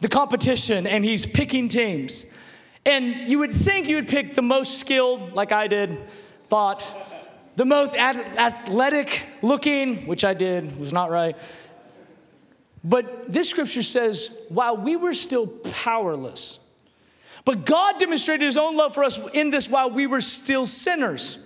the 0.00 0.08
competition 0.08 0.86
and 0.86 1.04
he's 1.04 1.26
picking 1.26 1.66
teams. 1.66 2.24
And 2.86 3.28
you 3.28 3.40
would 3.40 3.52
think 3.52 3.88
you 3.88 3.96
would 3.96 4.08
pick 4.08 4.36
the 4.36 4.42
most 4.42 4.78
skilled 4.78 5.32
like 5.32 5.50
I 5.50 5.66
did, 5.66 6.08
thought 6.46 6.84
the 7.60 7.66
most 7.66 7.94
athletic 7.94 9.26
looking, 9.42 10.06
which 10.06 10.24
I 10.24 10.32
did, 10.32 10.80
was 10.80 10.94
not 10.94 11.10
right. 11.10 11.36
But 12.82 13.30
this 13.30 13.50
scripture 13.50 13.82
says, 13.82 14.34
while 14.48 14.78
we 14.78 14.96
were 14.96 15.12
still 15.12 15.46
powerless, 15.46 16.58
but 17.44 17.66
God 17.66 17.98
demonstrated 17.98 18.46
his 18.46 18.56
own 18.56 18.76
love 18.76 18.94
for 18.94 19.04
us 19.04 19.20
in 19.34 19.50
this 19.50 19.68
while 19.68 19.90
we 19.90 20.06
were 20.06 20.22
still 20.22 20.64
sinners, 20.64 21.38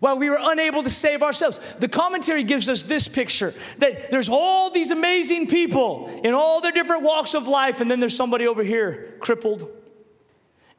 while 0.00 0.18
we 0.18 0.28
were 0.28 0.40
unable 0.40 0.82
to 0.82 0.90
save 0.90 1.22
ourselves. 1.22 1.60
The 1.78 1.86
commentary 1.86 2.42
gives 2.42 2.68
us 2.68 2.82
this 2.82 3.06
picture 3.06 3.54
that 3.78 4.10
there's 4.10 4.28
all 4.28 4.70
these 4.70 4.90
amazing 4.90 5.46
people 5.46 6.08
in 6.24 6.34
all 6.34 6.60
their 6.60 6.72
different 6.72 7.04
walks 7.04 7.32
of 7.32 7.46
life, 7.46 7.80
and 7.80 7.88
then 7.88 8.00
there's 8.00 8.16
somebody 8.16 8.48
over 8.48 8.64
here 8.64 9.14
crippled 9.20 9.70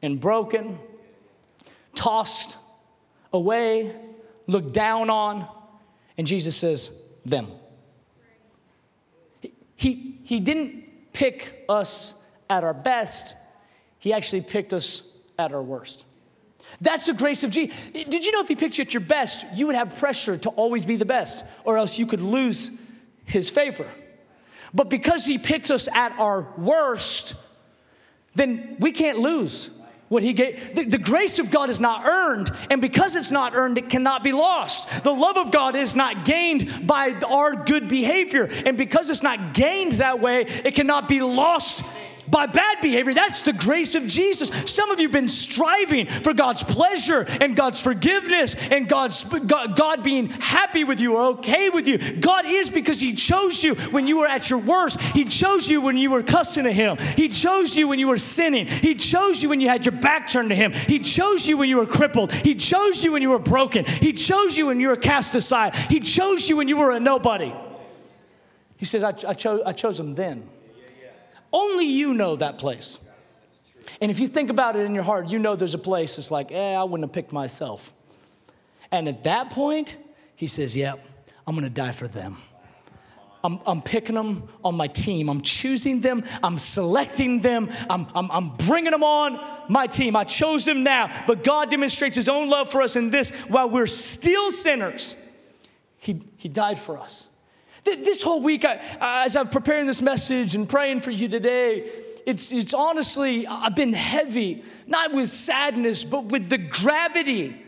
and 0.02 0.20
broken, 0.20 0.78
tossed 1.94 2.58
away, 3.32 3.96
looked 4.52 4.72
down 4.72 5.10
on. 5.10 5.48
And 6.16 6.26
Jesus 6.26 6.56
says, 6.56 6.90
Them. 7.24 7.48
He, 9.74 10.20
he 10.22 10.38
didn't 10.38 11.12
pick 11.12 11.64
us 11.68 12.14
at 12.48 12.64
our 12.64 12.74
best, 12.74 13.34
He 13.98 14.12
actually 14.12 14.42
picked 14.42 14.72
us 14.72 15.02
at 15.38 15.52
our 15.52 15.62
worst. 15.62 16.06
That's 16.80 17.06
the 17.06 17.14
grace 17.14 17.42
of 17.44 17.50
Jesus. 17.50 17.76
Did 17.92 18.24
you 18.24 18.32
know 18.32 18.40
if 18.40 18.48
He 18.48 18.54
picked 18.54 18.78
you 18.78 18.82
at 18.82 18.94
your 18.94 19.00
best, 19.00 19.46
you 19.54 19.66
would 19.66 19.74
have 19.74 19.96
pressure 19.96 20.36
to 20.38 20.50
always 20.50 20.84
be 20.84 20.96
the 20.96 21.04
best, 21.04 21.44
or 21.64 21.78
else 21.78 21.98
you 21.98 22.06
could 22.06 22.20
lose 22.20 22.70
His 23.24 23.50
favor? 23.50 23.90
But 24.72 24.88
because 24.88 25.26
He 25.26 25.38
picked 25.38 25.70
us 25.70 25.88
at 25.88 26.12
our 26.18 26.46
worst, 26.56 27.34
then 28.34 28.76
we 28.78 28.92
can't 28.92 29.18
lose 29.18 29.70
what 30.12 30.22
he 30.22 30.34
gave. 30.34 30.74
The, 30.74 30.84
the, 30.84 30.98
grace 30.98 31.38
of 31.38 31.50
God 31.50 31.70
is 31.70 31.80
not 31.80 32.04
earned, 32.04 32.50
and 32.70 32.82
because 32.82 33.16
it's 33.16 33.30
not 33.30 33.54
earned, 33.54 33.78
it 33.78 33.88
cannot 33.88 34.22
be 34.22 34.30
lost. 34.30 35.02
The 35.04 35.10
love 35.10 35.38
of 35.38 35.50
God 35.50 35.74
is 35.74 35.96
not 35.96 36.26
gained 36.26 36.86
by 36.86 37.12
our 37.26 37.54
good 37.54 37.88
behavior, 37.88 38.44
and 38.66 38.76
because 38.76 39.08
it's 39.08 39.22
not 39.22 39.54
gained 39.54 39.92
that 39.92 40.20
way, 40.20 40.42
it 40.42 40.74
cannot 40.74 41.08
be 41.08 41.22
lost 41.22 41.82
by 42.32 42.46
bad 42.46 42.80
behavior. 42.80 43.14
That's 43.14 43.42
the 43.42 43.52
grace 43.52 43.94
of 43.94 44.06
Jesus. 44.06 44.48
Some 44.68 44.90
of 44.90 44.98
you 44.98 45.06
have 45.06 45.12
been 45.12 45.28
striving 45.28 46.06
for 46.06 46.32
God's 46.32 46.64
pleasure 46.64 47.26
and 47.40 47.54
God's 47.54 47.80
forgiveness 47.80 48.56
and 48.70 48.88
God's 48.88 49.22
God, 49.22 50.02
being 50.02 50.28
happy 50.28 50.82
with 50.82 50.98
you 50.98 51.14
or 51.14 51.22
okay 51.34 51.68
with 51.68 51.86
you. 51.86 51.98
God 51.98 52.46
is 52.46 52.70
because 52.70 53.00
He 53.00 53.12
chose 53.12 53.62
you 53.62 53.74
when 53.74 54.08
you 54.08 54.18
were 54.18 54.26
at 54.26 54.48
your 54.48 54.58
worst. 54.58 55.00
He 55.00 55.24
chose 55.24 55.68
you 55.68 55.80
when 55.82 55.96
you 55.96 56.10
were 56.10 56.22
cussing 56.22 56.66
at 56.66 56.72
Him. 56.72 56.96
He 57.16 57.28
chose 57.28 57.76
you 57.76 57.86
when 57.86 57.98
you 57.98 58.08
were 58.08 58.16
sinning. 58.16 58.66
He 58.66 58.94
chose 58.94 59.42
you 59.42 59.50
when 59.50 59.60
you 59.60 59.68
had 59.68 59.84
your 59.84 59.92
back 59.92 60.26
turned 60.26 60.48
to 60.48 60.56
Him. 60.56 60.72
He 60.72 60.98
chose 60.98 61.46
you 61.46 61.58
when 61.58 61.68
you 61.68 61.76
were 61.76 61.86
crippled. 61.86 62.32
He 62.32 62.54
chose 62.54 63.04
you 63.04 63.12
when 63.12 63.20
you 63.20 63.30
were 63.30 63.38
broken. 63.38 63.84
He 63.84 64.14
chose 64.14 64.56
you 64.56 64.66
when 64.66 64.80
you 64.80 64.88
were 64.88 64.96
cast 64.96 65.34
aside. 65.34 65.76
He 65.76 66.00
chose 66.00 66.48
you 66.48 66.56
when 66.56 66.68
you 66.68 66.78
were 66.78 66.92
a 66.92 66.98
nobody. 66.98 67.52
He 68.78 68.86
says, 68.86 69.04
I, 69.04 69.10
I, 69.28 69.34
cho- 69.34 69.62
I 69.64 69.72
chose 69.72 70.00
Him 70.00 70.14
then. 70.14 70.48
Only 71.52 71.86
you 71.86 72.14
know 72.14 72.36
that 72.36 72.58
place. 72.58 72.98
And 74.00 74.10
if 74.10 74.18
you 74.20 74.28
think 74.28 74.50
about 74.50 74.76
it 74.76 74.80
in 74.80 74.94
your 74.94 75.04
heart, 75.04 75.28
you 75.28 75.38
know 75.38 75.56
there's 75.56 75.74
a 75.74 75.78
place 75.78 76.16
that's 76.16 76.30
like, 76.30 76.50
eh, 76.50 76.74
I 76.74 76.82
wouldn't 76.84 77.08
have 77.08 77.12
picked 77.12 77.32
myself. 77.32 77.92
And 78.90 79.08
at 79.08 79.24
that 79.24 79.50
point, 79.50 79.96
he 80.36 80.46
says, 80.46 80.76
Yep, 80.76 81.04
I'm 81.46 81.54
gonna 81.54 81.70
die 81.70 81.92
for 81.92 82.08
them. 82.08 82.38
I'm, 83.44 83.58
I'm 83.66 83.82
picking 83.82 84.14
them 84.14 84.48
on 84.64 84.76
my 84.76 84.86
team. 84.86 85.28
I'm 85.28 85.40
choosing 85.40 86.00
them. 86.00 86.22
I'm 86.42 86.58
selecting 86.58 87.40
them. 87.40 87.70
I'm, 87.90 88.06
I'm, 88.14 88.30
I'm 88.30 88.56
bringing 88.56 88.92
them 88.92 89.02
on 89.02 89.40
my 89.68 89.88
team. 89.88 90.14
I 90.14 90.22
chose 90.24 90.64
them 90.64 90.84
now. 90.84 91.10
But 91.26 91.42
God 91.42 91.70
demonstrates 91.70 92.14
His 92.14 92.28
own 92.28 92.48
love 92.48 92.70
for 92.70 92.82
us 92.82 92.94
in 92.94 93.10
this 93.10 93.30
while 93.48 93.68
we're 93.68 93.88
still 93.88 94.50
sinners, 94.50 95.16
He, 95.98 96.22
he 96.36 96.48
died 96.48 96.78
for 96.78 96.98
us. 96.98 97.26
This 97.84 98.22
whole 98.22 98.40
week, 98.40 98.64
as 98.64 99.34
I'm 99.34 99.48
preparing 99.48 99.86
this 99.86 100.00
message 100.00 100.54
and 100.54 100.68
praying 100.68 101.00
for 101.00 101.10
you 101.10 101.28
today, 101.28 101.90
it's, 102.26 102.52
it's 102.52 102.74
honestly, 102.74 103.46
I've 103.46 103.74
been 103.74 103.92
heavy, 103.92 104.62
not 104.86 105.12
with 105.12 105.28
sadness, 105.28 106.04
but 106.04 106.26
with 106.26 106.48
the 106.48 106.58
gravity 106.58 107.60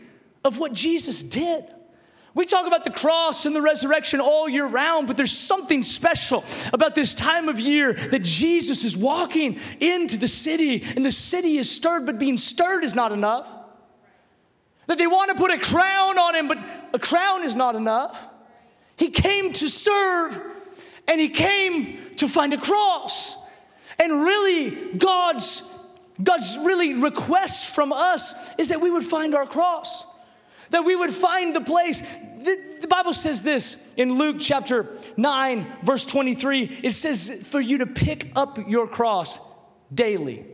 of 0.45 0.59
what 0.59 0.73
Jesus 0.73 1.21
did. 1.21 1.65
We 2.33 2.45
talk 2.45 2.67
about 2.67 2.83
the 2.83 2.91
cross 2.91 3.45
and 3.45 3.55
the 3.55 3.61
resurrection 3.61 4.19
all 4.19 4.47
year 4.47 4.67
round, 4.67 5.07
but 5.07 5.15
there's 5.15 5.31
something 5.31 5.81
special 5.81 6.43
about 6.73 6.93
this 6.93 7.13
time 7.13 7.47
of 7.47 7.59
year 7.59 7.93
that 7.93 8.23
Jesus 8.23 8.83
is 8.83 8.97
walking 8.97 9.57
into 9.79 10.17
the 10.17 10.27
city 10.27 10.83
and 10.83 11.05
the 11.05 11.13
city 11.13 11.57
is 11.57 11.71
stirred, 11.71 12.05
but 12.05 12.19
being 12.19 12.35
stirred 12.35 12.83
is 12.83 12.93
not 12.93 13.13
enough. 13.13 13.47
That 14.87 14.97
they 14.97 15.07
want 15.07 15.31
to 15.31 15.37
put 15.37 15.49
a 15.51 15.57
crown 15.57 16.19
on 16.19 16.35
him, 16.35 16.47
but 16.47 16.57
a 16.93 16.99
crown 16.99 17.43
is 17.43 17.55
not 17.55 17.75
enough. 17.75 18.29
He 18.97 19.09
came 19.09 19.53
to 19.53 19.67
serve 19.67 20.39
and 21.07 21.19
he 21.19 21.29
came 21.29 22.15
to 22.15 22.27
find 22.27 22.53
a 22.53 22.57
cross. 22.57 23.35
And 23.99 24.23
really, 24.23 24.93
God's, 24.97 25.63
God's 26.21 26.57
really 26.59 26.93
request 26.95 27.75
from 27.75 27.91
us 27.93 28.33
is 28.57 28.69
that 28.69 28.81
we 28.81 28.89
would 28.89 29.03
find 29.03 29.35
our 29.35 29.45
cross, 29.45 30.05
that 30.71 30.83
we 30.83 30.95
would 30.95 31.13
find 31.13 31.55
the 31.55 31.61
place. 31.61 31.99
The, 31.99 32.77
the 32.81 32.87
Bible 32.87 33.13
says 33.13 33.41
this 33.41 33.93
in 33.97 34.17
Luke 34.17 34.37
chapter 34.39 34.87
9, 35.17 35.67
verse 35.83 36.05
23. 36.05 36.79
It 36.83 36.91
says, 36.91 37.47
for 37.49 37.59
you 37.59 37.79
to 37.79 37.87
pick 37.87 38.31
up 38.35 38.57
your 38.67 38.87
cross 38.87 39.39
daily. 39.93 40.45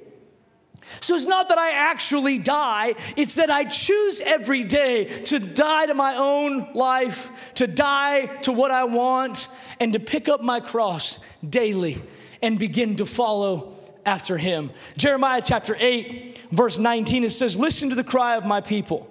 So 0.99 1.15
it's 1.15 1.25
not 1.25 1.47
that 1.49 1.57
I 1.57 1.71
actually 1.71 2.37
die, 2.37 2.95
it's 3.15 3.35
that 3.35 3.49
I 3.49 3.63
choose 3.65 4.21
every 4.21 4.63
day 4.63 5.05
to 5.23 5.39
die 5.39 5.85
to 5.87 5.93
my 5.93 6.15
own 6.15 6.73
life, 6.73 7.29
to 7.55 7.67
die 7.67 8.27
to 8.43 8.51
what 8.51 8.71
I 8.71 8.83
want, 8.83 9.47
and 9.79 9.93
to 9.93 9.99
pick 9.99 10.27
up 10.27 10.41
my 10.41 10.59
cross 10.59 11.19
daily 11.47 12.01
and 12.41 12.59
begin 12.59 12.95
to 12.97 13.05
follow 13.05 13.75
after 14.05 14.37
him. 14.37 14.71
Jeremiah 14.97 15.41
chapter 15.43 15.75
8, 15.79 16.39
verse 16.51 16.77
19, 16.77 17.23
it 17.23 17.29
says, 17.29 17.57
Listen 17.57 17.89
to 17.89 17.95
the 17.95 18.03
cry 18.03 18.35
of 18.35 18.45
my 18.45 18.61
people. 18.61 19.07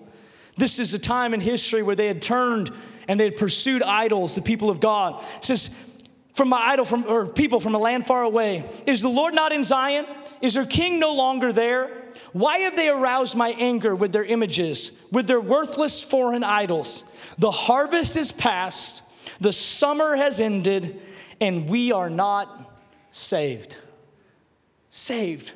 This 0.56 0.78
is 0.78 0.92
a 0.94 0.98
time 0.98 1.32
in 1.32 1.40
history 1.40 1.82
where 1.82 1.96
they 1.96 2.06
had 2.06 2.20
turned 2.20 2.70
and 3.08 3.18
they 3.18 3.24
had 3.24 3.36
pursued 3.36 3.82
idols, 3.82 4.34
the 4.34 4.42
people 4.42 4.70
of 4.70 4.80
God. 4.80 5.24
It 5.36 5.44
says, 5.44 5.70
from 6.32 6.48
my 6.48 6.60
idol 6.68 6.84
from 6.84 7.04
or 7.06 7.26
people 7.26 7.60
from 7.60 7.74
a 7.74 7.78
land 7.78 8.06
far 8.06 8.22
away. 8.22 8.68
Is 8.86 9.02
the 9.02 9.08
Lord 9.08 9.34
not 9.34 9.52
in 9.52 9.62
Zion? 9.62 10.06
Is 10.40 10.54
their 10.54 10.66
king 10.66 10.98
no 10.98 11.14
longer 11.14 11.52
there? 11.52 11.90
Why 12.32 12.58
have 12.58 12.76
they 12.76 12.88
aroused 12.88 13.36
my 13.36 13.50
anger 13.50 13.94
with 13.94 14.12
their 14.12 14.24
images, 14.24 14.92
with 15.12 15.26
their 15.26 15.40
worthless 15.40 16.02
foreign 16.02 16.44
idols? 16.44 17.04
The 17.38 17.50
harvest 17.50 18.16
is 18.16 18.32
past, 18.32 19.02
the 19.40 19.52
summer 19.52 20.16
has 20.16 20.40
ended, 20.40 21.00
and 21.40 21.68
we 21.68 21.92
are 21.92 22.10
not 22.10 22.70
saved. 23.10 23.76
Saved. 24.90 25.52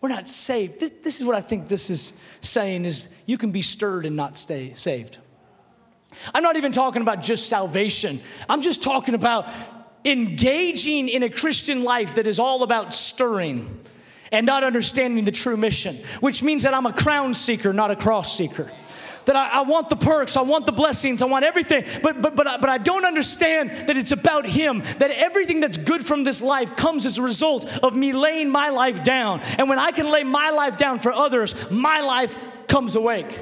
We're 0.00 0.08
not 0.08 0.28
saved. 0.28 0.80
This, 0.80 0.90
this 1.02 1.16
is 1.20 1.24
what 1.24 1.36
I 1.36 1.40
think 1.40 1.68
this 1.68 1.90
is 1.90 2.12
saying 2.40 2.84
is 2.84 3.08
you 3.26 3.38
can 3.38 3.50
be 3.50 3.62
stirred 3.62 4.04
and 4.04 4.16
not 4.16 4.36
stay 4.36 4.72
saved. 4.74 5.18
I'm 6.34 6.42
not 6.42 6.56
even 6.56 6.72
talking 6.72 7.02
about 7.02 7.22
just 7.22 7.48
salvation. 7.48 8.20
I'm 8.48 8.60
just 8.62 8.82
talking 8.82 9.14
about 9.14 9.48
engaging 10.04 11.08
in 11.08 11.22
a 11.22 11.30
Christian 11.30 11.82
life 11.82 12.16
that 12.16 12.26
is 12.26 12.38
all 12.38 12.62
about 12.62 12.94
stirring 12.94 13.80
and 14.32 14.46
not 14.46 14.64
understanding 14.64 15.24
the 15.24 15.32
true 15.32 15.56
mission, 15.56 15.96
which 16.20 16.42
means 16.42 16.62
that 16.62 16.74
I'm 16.74 16.86
a 16.86 16.92
crown 16.92 17.34
seeker, 17.34 17.72
not 17.72 17.90
a 17.90 17.96
cross 17.96 18.36
seeker. 18.36 18.72
That 19.26 19.36
I, 19.36 19.60
I, 19.60 19.60
want 19.62 19.88
the 19.88 19.94
perks, 19.94 20.36
I 20.36 20.40
want 20.40 20.66
the 20.66 20.72
blessings, 20.72 21.22
I 21.22 21.26
want 21.26 21.44
everything, 21.44 21.84
but, 22.02 22.20
but, 22.20 22.34
but, 22.34 22.60
but 22.60 22.68
I 22.68 22.78
don't 22.78 23.04
understand 23.04 23.70
that 23.88 23.96
it's 23.96 24.10
about 24.10 24.46
Him, 24.46 24.80
that 24.98 25.12
everything 25.12 25.60
that's 25.60 25.76
good 25.76 26.04
from 26.04 26.24
this 26.24 26.42
life 26.42 26.74
comes 26.74 27.06
as 27.06 27.18
a 27.18 27.22
result 27.22 27.64
of 27.84 27.94
me 27.94 28.12
laying 28.12 28.50
my 28.50 28.70
life 28.70 29.04
down. 29.04 29.40
And 29.58 29.68
when 29.68 29.78
I 29.78 29.92
can 29.92 30.10
lay 30.10 30.24
my 30.24 30.50
life 30.50 30.76
down 30.76 30.98
for 30.98 31.12
others, 31.12 31.70
my 31.70 32.00
life 32.00 32.36
comes 32.66 32.96
awake. 32.96 33.38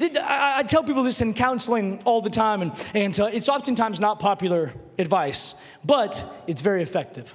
I 0.00 0.64
tell 0.66 0.82
people 0.82 1.02
this 1.02 1.20
in 1.20 1.34
counseling 1.34 2.02
all 2.04 2.20
the 2.20 2.30
time, 2.30 2.62
and, 2.62 2.88
and 2.94 3.20
uh, 3.20 3.26
it's 3.26 3.48
oftentimes 3.48 4.00
not 4.00 4.18
popular 4.18 4.72
advice, 5.02 5.54
but 5.84 6.24
it's 6.46 6.62
very 6.62 6.82
effective. 6.82 7.34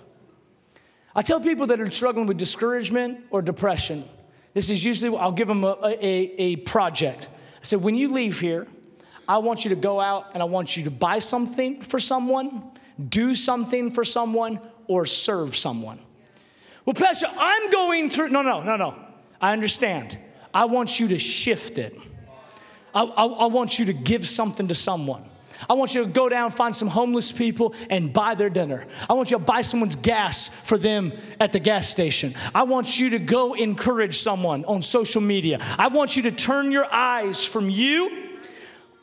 I 1.15 1.21
tell 1.21 1.39
people 1.39 1.67
that 1.67 1.79
are 1.79 1.91
struggling 1.91 2.25
with 2.25 2.37
discouragement 2.37 3.25
or 3.29 3.43
depression, 3.43 4.03
this 4.53 4.71
is 4.71 4.83
usually, 4.83 5.15
I'll 5.15 5.31
give 5.31 5.47
them 5.47 5.63
a, 5.63 5.77
a, 5.83 5.95
a 6.01 6.55
project. 6.57 7.29
I 7.61 7.63
said, 7.63 7.81
when 7.81 7.93
you 7.93 8.11
leave 8.11 8.39
here, 8.39 8.67
I 9.27 9.37
want 9.39 9.65
you 9.65 9.69
to 9.69 9.75
go 9.75 9.99
out 9.99 10.31
and 10.33 10.41
I 10.41 10.45
want 10.45 10.77
you 10.77 10.83
to 10.85 10.91
buy 10.91 11.19
something 11.19 11.81
for 11.81 11.99
someone, 11.99 12.71
do 13.09 13.35
something 13.35 13.91
for 13.91 14.03
someone, 14.03 14.59
or 14.87 15.05
serve 15.05 15.55
someone. 15.55 15.99
Well, 16.85 16.93
Pastor, 16.93 17.27
I'm 17.37 17.69
going 17.69 18.09
through, 18.09 18.29
no, 18.29 18.41
no, 18.41 18.63
no, 18.63 18.77
no. 18.77 18.95
I 19.41 19.53
understand. 19.53 20.17
I 20.53 20.65
want 20.65 20.99
you 20.99 21.09
to 21.09 21.19
shift 21.19 21.77
it. 21.77 21.99
I, 22.95 23.03
I, 23.03 23.25
I 23.25 23.45
want 23.47 23.77
you 23.77 23.85
to 23.85 23.93
give 23.93 24.27
something 24.27 24.69
to 24.69 24.75
someone. 24.75 25.29
I 25.69 25.73
want 25.73 25.95
you 25.95 26.03
to 26.03 26.09
go 26.09 26.29
down, 26.29 26.51
find 26.51 26.75
some 26.75 26.87
homeless 26.87 27.31
people, 27.31 27.73
and 27.89 28.11
buy 28.13 28.35
their 28.35 28.49
dinner. 28.49 28.85
I 29.09 29.13
want 29.13 29.31
you 29.31 29.37
to 29.37 29.43
buy 29.43 29.61
someone's 29.61 29.95
gas 29.95 30.49
for 30.49 30.77
them 30.77 31.13
at 31.39 31.53
the 31.53 31.59
gas 31.59 31.87
station. 31.87 32.35
I 32.53 32.63
want 32.63 32.99
you 32.99 33.11
to 33.11 33.19
go 33.19 33.53
encourage 33.53 34.19
someone 34.19 34.65
on 34.65 34.81
social 34.81 35.21
media. 35.21 35.59
I 35.77 35.87
want 35.87 36.15
you 36.15 36.23
to 36.23 36.31
turn 36.31 36.71
your 36.71 36.91
eyes 36.93 37.45
from 37.45 37.69
you 37.69 38.25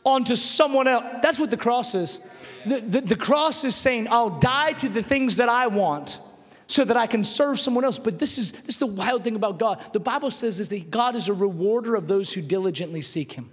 onto 0.04 0.36
someone 0.36 0.86
else. 0.86 1.04
That's 1.22 1.38
what 1.38 1.50
the 1.50 1.56
cross 1.56 1.94
is. 1.94 2.20
The, 2.66 2.80
the, 2.80 3.00
the 3.00 3.16
cross 3.16 3.64
is 3.64 3.74
saying, 3.74 4.08
I'll 4.10 4.38
die 4.38 4.72
to 4.74 4.88
the 4.88 5.02
things 5.02 5.36
that 5.36 5.48
I 5.48 5.66
want 5.66 6.18
so 6.66 6.84
that 6.84 6.96
I 6.96 7.06
can 7.06 7.24
serve 7.24 7.58
someone 7.58 7.84
else. 7.84 7.98
But 7.98 8.18
this 8.18 8.38
is, 8.38 8.52
this 8.52 8.76
is 8.76 8.78
the 8.78 8.86
wild 8.86 9.24
thing 9.24 9.36
about 9.36 9.58
God. 9.58 9.82
The 9.92 10.00
Bible 10.00 10.30
says 10.30 10.60
is 10.60 10.68
that 10.70 10.90
God 10.90 11.14
is 11.14 11.28
a 11.28 11.34
rewarder 11.34 11.94
of 11.94 12.06
those 12.06 12.32
who 12.32 12.40
diligently 12.40 13.02
seek 13.02 13.32
Him. 13.32 13.50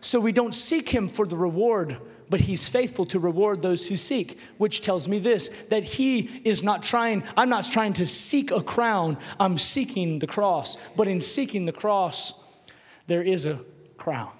So 0.00 0.20
we 0.20 0.32
don't 0.32 0.54
seek 0.54 0.90
Him 0.90 1.08
for 1.08 1.26
the 1.26 1.36
reward, 1.36 1.98
but 2.30 2.40
He's 2.40 2.68
faithful 2.68 3.06
to 3.06 3.18
reward 3.18 3.62
those 3.62 3.88
who 3.88 3.96
seek, 3.96 4.38
which 4.58 4.80
tells 4.80 5.08
me 5.08 5.18
this 5.18 5.50
that 5.70 5.84
He 5.84 6.40
is 6.44 6.62
not 6.62 6.82
trying, 6.82 7.24
I'm 7.36 7.48
not 7.48 7.64
trying 7.64 7.92
to 7.94 8.06
seek 8.06 8.50
a 8.50 8.62
crown, 8.62 9.18
I'm 9.38 9.58
seeking 9.58 10.18
the 10.18 10.26
cross. 10.26 10.76
But 10.96 11.08
in 11.08 11.20
seeking 11.20 11.64
the 11.64 11.72
cross, 11.72 12.34
there 13.06 13.22
is 13.22 13.46
a 13.46 13.60
crown. 13.96 14.30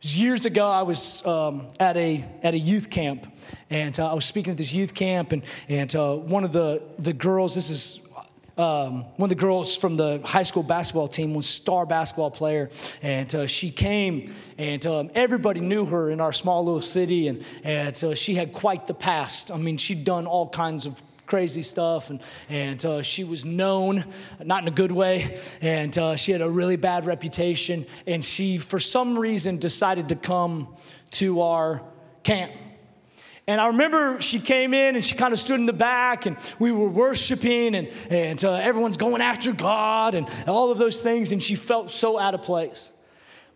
Years 0.00 0.44
ago, 0.44 0.64
I 0.64 0.82
was 0.82 1.26
um, 1.26 1.68
at, 1.80 1.96
a, 1.96 2.24
at 2.44 2.54
a 2.54 2.58
youth 2.58 2.88
camp, 2.88 3.26
and 3.68 3.98
uh, 3.98 4.12
I 4.12 4.14
was 4.14 4.24
speaking 4.24 4.52
at 4.52 4.56
this 4.56 4.72
youth 4.72 4.94
camp, 4.94 5.32
and, 5.32 5.42
and 5.68 5.94
uh, 5.96 6.14
one 6.14 6.44
of 6.44 6.52
the, 6.52 6.82
the 7.00 7.12
girls, 7.12 7.56
this 7.56 7.68
is 7.68 8.07
um, 8.58 9.04
one 9.16 9.30
of 9.30 9.36
the 9.36 9.40
girls 9.40 9.76
from 9.76 9.96
the 9.96 10.20
high 10.24 10.42
school 10.42 10.64
basketball 10.64 11.06
team 11.06 11.32
was 11.32 11.48
star 11.48 11.86
basketball 11.86 12.30
player, 12.32 12.70
and 13.02 13.32
uh, 13.34 13.46
she 13.46 13.70
came, 13.70 14.34
and 14.58 14.84
um, 14.86 15.10
everybody 15.14 15.60
knew 15.60 15.86
her 15.86 16.10
in 16.10 16.20
our 16.20 16.32
small 16.32 16.64
little 16.64 16.82
city, 16.82 17.28
and, 17.28 17.44
and 17.62 18.02
uh, 18.02 18.14
she 18.16 18.34
had 18.34 18.52
quite 18.52 18.86
the 18.86 18.94
past. 18.94 19.52
I 19.52 19.56
mean, 19.56 19.76
she'd 19.76 20.04
done 20.04 20.26
all 20.26 20.48
kinds 20.48 20.86
of 20.86 21.00
crazy 21.26 21.62
stuff, 21.62 22.10
and, 22.10 22.20
and 22.48 22.84
uh, 22.84 23.02
she 23.02 23.22
was 23.22 23.44
known, 23.44 24.04
not 24.42 24.62
in 24.62 24.68
a 24.68 24.72
good 24.72 24.92
way, 24.92 25.38
and 25.60 25.96
uh, 25.96 26.16
she 26.16 26.32
had 26.32 26.40
a 26.40 26.50
really 26.50 26.76
bad 26.76 27.06
reputation, 27.06 27.86
and 28.06 28.24
she, 28.24 28.58
for 28.58 28.80
some 28.80 29.16
reason, 29.16 29.58
decided 29.58 30.08
to 30.08 30.16
come 30.16 30.74
to 31.12 31.42
our 31.42 31.82
camp. 32.24 32.52
And 33.48 33.62
I 33.62 33.68
remember 33.68 34.20
she 34.20 34.40
came 34.40 34.74
in 34.74 34.94
and 34.94 35.02
she 35.02 35.16
kind 35.16 35.32
of 35.32 35.40
stood 35.40 35.58
in 35.58 35.64
the 35.64 35.72
back 35.72 36.26
and 36.26 36.36
we 36.58 36.70
were 36.70 36.86
worshiping 36.86 37.74
and, 37.74 37.88
and 38.10 38.44
uh, 38.44 38.52
everyone's 38.52 38.98
going 38.98 39.22
after 39.22 39.52
God 39.52 40.14
and 40.14 40.28
all 40.46 40.70
of 40.70 40.76
those 40.76 41.00
things. 41.00 41.32
And 41.32 41.42
she 41.42 41.54
felt 41.54 41.88
so 41.88 42.18
out 42.18 42.34
of 42.34 42.42
place. 42.42 42.92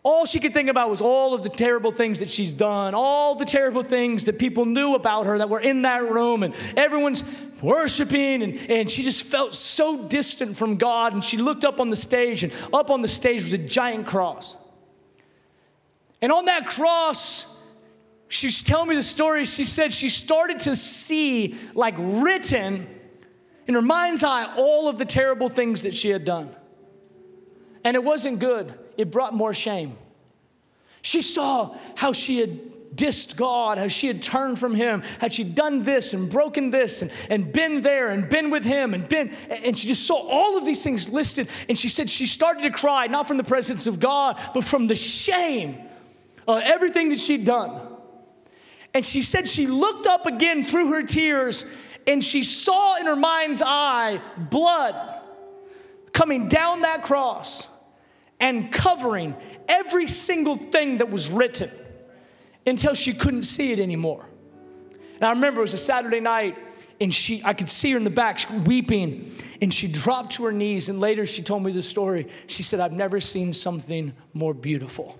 All 0.02 0.24
she 0.24 0.40
could 0.40 0.54
think 0.54 0.70
about 0.70 0.88
was 0.88 1.02
all 1.02 1.34
of 1.34 1.42
the 1.42 1.50
terrible 1.50 1.92
things 1.92 2.20
that 2.20 2.30
she's 2.30 2.54
done, 2.54 2.94
all 2.94 3.34
the 3.34 3.44
terrible 3.44 3.82
things 3.82 4.24
that 4.24 4.38
people 4.38 4.64
knew 4.64 4.94
about 4.94 5.26
her 5.26 5.36
that 5.36 5.50
were 5.50 5.60
in 5.60 5.82
that 5.82 6.10
room, 6.10 6.42
and 6.42 6.56
everyone's 6.76 7.22
worshiping, 7.62 8.42
and, 8.42 8.56
and 8.68 8.90
she 8.90 9.04
just 9.04 9.22
felt 9.22 9.54
so 9.54 10.08
distant 10.08 10.56
from 10.56 10.76
God. 10.76 11.12
And 11.12 11.22
she 11.22 11.36
looked 11.36 11.64
up 11.64 11.78
on 11.78 11.88
the 11.88 11.94
stage, 11.94 12.42
and 12.42 12.52
up 12.72 12.90
on 12.90 13.00
the 13.00 13.06
stage 13.06 13.44
was 13.44 13.52
a 13.52 13.58
giant 13.58 14.08
cross. 14.08 14.56
And 16.20 16.32
on 16.32 16.46
that 16.46 16.66
cross, 16.66 17.51
she 18.32 18.46
was 18.46 18.62
telling 18.62 18.88
me 18.88 18.94
the 18.94 19.02
story. 19.02 19.44
She 19.44 19.64
said 19.64 19.92
she 19.92 20.08
started 20.08 20.60
to 20.60 20.74
see, 20.74 21.54
like 21.74 21.94
written 21.98 22.88
in 23.66 23.74
her 23.74 23.82
mind's 23.82 24.24
eye, 24.24 24.50
all 24.56 24.88
of 24.88 24.96
the 24.96 25.04
terrible 25.04 25.50
things 25.50 25.82
that 25.82 25.94
she 25.94 26.08
had 26.08 26.24
done. 26.24 26.48
And 27.84 27.94
it 27.94 28.02
wasn't 28.02 28.38
good, 28.38 28.72
it 28.96 29.10
brought 29.10 29.34
more 29.34 29.52
shame. 29.52 29.98
She 31.02 31.20
saw 31.20 31.76
how 31.94 32.14
she 32.14 32.38
had 32.38 32.96
dissed 32.96 33.36
God, 33.36 33.76
how 33.76 33.88
she 33.88 34.06
had 34.06 34.22
turned 34.22 34.58
from 34.58 34.74
Him, 34.76 35.02
had 35.18 35.34
she 35.34 35.44
done 35.44 35.82
this 35.82 36.14
and 36.14 36.30
broken 36.30 36.70
this 36.70 37.02
and, 37.02 37.12
and 37.28 37.52
been 37.52 37.82
there 37.82 38.08
and 38.08 38.30
been 38.30 38.48
with 38.48 38.64
Him 38.64 38.94
and 38.94 39.06
been, 39.06 39.28
and 39.50 39.76
she 39.76 39.86
just 39.88 40.06
saw 40.06 40.16
all 40.16 40.56
of 40.56 40.64
these 40.64 40.82
things 40.82 41.06
listed. 41.06 41.48
And 41.68 41.76
she 41.76 41.90
said 41.90 42.08
she 42.08 42.24
started 42.24 42.62
to 42.62 42.70
cry, 42.70 43.08
not 43.08 43.28
from 43.28 43.36
the 43.36 43.44
presence 43.44 43.86
of 43.86 44.00
God, 44.00 44.40
but 44.54 44.64
from 44.64 44.86
the 44.86 44.96
shame 44.96 45.76
of 46.48 46.62
everything 46.62 47.10
that 47.10 47.20
she'd 47.20 47.44
done. 47.44 47.91
And 48.94 49.04
she 49.04 49.22
said 49.22 49.48
she 49.48 49.66
looked 49.66 50.06
up 50.06 50.26
again 50.26 50.64
through 50.64 50.92
her 50.92 51.02
tears 51.02 51.64
and 52.06 52.22
she 52.22 52.42
saw 52.42 52.96
in 52.96 53.06
her 53.06 53.16
mind's 53.16 53.62
eye 53.64 54.20
blood 54.36 54.94
coming 56.12 56.48
down 56.48 56.82
that 56.82 57.02
cross 57.02 57.66
and 58.40 58.70
covering 58.70 59.36
every 59.68 60.08
single 60.08 60.56
thing 60.56 60.98
that 60.98 61.10
was 61.10 61.30
written 61.30 61.70
until 62.66 62.94
she 62.94 63.14
couldn't 63.14 63.44
see 63.44 63.72
it 63.72 63.78
anymore. 63.78 64.26
And 65.14 65.24
I 65.24 65.30
remember 65.30 65.60
it 65.60 65.62
was 65.62 65.74
a 65.74 65.78
Saturday 65.78 66.20
night 66.20 66.58
and 67.00 67.14
she 67.14 67.42
I 67.44 67.54
could 67.54 67.70
see 67.70 67.92
her 67.92 67.96
in 67.96 68.04
the 68.04 68.10
back 68.10 68.40
weeping 68.66 69.34
and 69.60 69.72
she 69.72 69.88
dropped 69.88 70.32
to 70.32 70.44
her 70.44 70.52
knees 70.52 70.88
and 70.88 71.00
later 71.00 71.24
she 71.24 71.42
told 71.42 71.62
me 71.62 71.72
the 71.72 71.82
story. 71.82 72.28
She 72.46 72.62
said 72.62 72.80
I've 72.80 72.92
never 72.92 73.20
seen 73.20 73.52
something 73.52 74.12
more 74.34 74.52
beautiful 74.52 75.18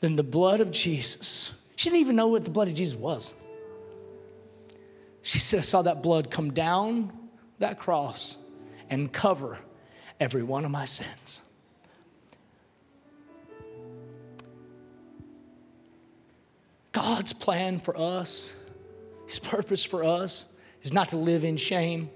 than 0.00 0.16
the 0.16 0.22
blood 0.22 0.60
of 0.60 0.70
Jesus 0.70 1.52
she 1.80 1.88
didn't 1.88 2.02
even 2.02 2.16
know 2.16 2.26
what 2.26 2.44
the 2.44 2.50
blood 2.50 2.68
of 2.68 2.74
Jesus 2.74 2.94
was. 2.94 3.34
She 5.22 5.38
said, 5.38 5.60
I 5.60 5.62
saw 5.62 5.80
that 5.80 6.02
blood 6.02 6.30
come 6.30 6.52
down 6.52 7.10
that 7.58 7.78
cross 7.78 8.36
and 8.90 9.10
cover 9.10 9.58
every 10.20 10.42
one 10.42 10.66
of 10.66 10.70
my 10.70 10.84
sins. 10.84 11.40
God's 16.92 17.32
plan 17.32 17.78
for 17.78 17.96
us, 17.96 18.52
His 19.26 19.38
purpose 19.38 19.82
for 19.82 20.04
us, 20.04 20.44
is 20.82 20.92
not 20.92 21.08
to 21.08 21.16
live 21.16 21.44
in 21.44 21.56
shame, 21.56 22.10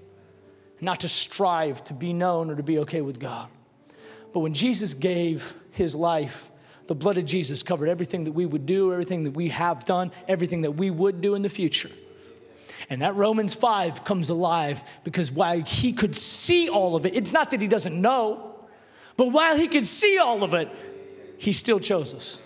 not 0.79 0.99
to 0.99 1.09
strive 1.09 1.83
to 1.85 1.95
be 1.95 2.13
known 2.13 2.51
or 2.51 2.55
to 2.55 2.61
be 2.61 2.77
okay 2.77 3.01
with 3.01 3.19
God. 3.19 3.47
But 4.31 4.41
when 4.41 4.53
Jesus 4.53 4.93
gave 4.93 5.55
his 5.71 5.95
life, 5.95 6.51
the 6.87 6.95
blood 6.95 7.17
of 7.17 7.25
Jesus 7.25 7.63
covered 7.63 7.89
everything 7.89 8.25
that 8.25 8.33
we 8.33 8.45
would 8.45 8.65
do, 8.65 8.91
everything 8.91 9.23
that 9.23 9.31
we 9.31 9.49
have 9.49 9.85
done, 9.85 10.11
everything 10.27 10.61
that 10.61 10.71
we 10.71 10.89
would 10.89 11.21
do 11.21 11.35
in 11.35 11.41
the 11.41 11.49
future. 11.49 11.91
And 12.89 13.01
that 13.01 13.15
Romans 13.15 13.53
5 13.53 14.03
comes 14.03 14.29
alive 14.29 14.83
because 15.03 15.31
while 15.31 15.61
he 15.61 15.93
could 15.93 16.15
see 16.15 16.69
all 16.69 16.95
of 16.95 17.05
it, 17.05 17.15
it's 17.15 17.33
not 17.33 17.51
that 17.51 17.61
he 17.61 17.67
doesn't 17.67 17.99
know, 17.99 18.55
but 19.17 19.31
while 19.31 19.57
he 19.57 19.67
could 19.67 19.87
see 19.87 20.19
all 20.19 20.43
of 20.43 20.53
it, 20.53 20.69
he 21.37 21.51
still 21.51 21.79
chose 21.79 22.13
us 22.13 22.39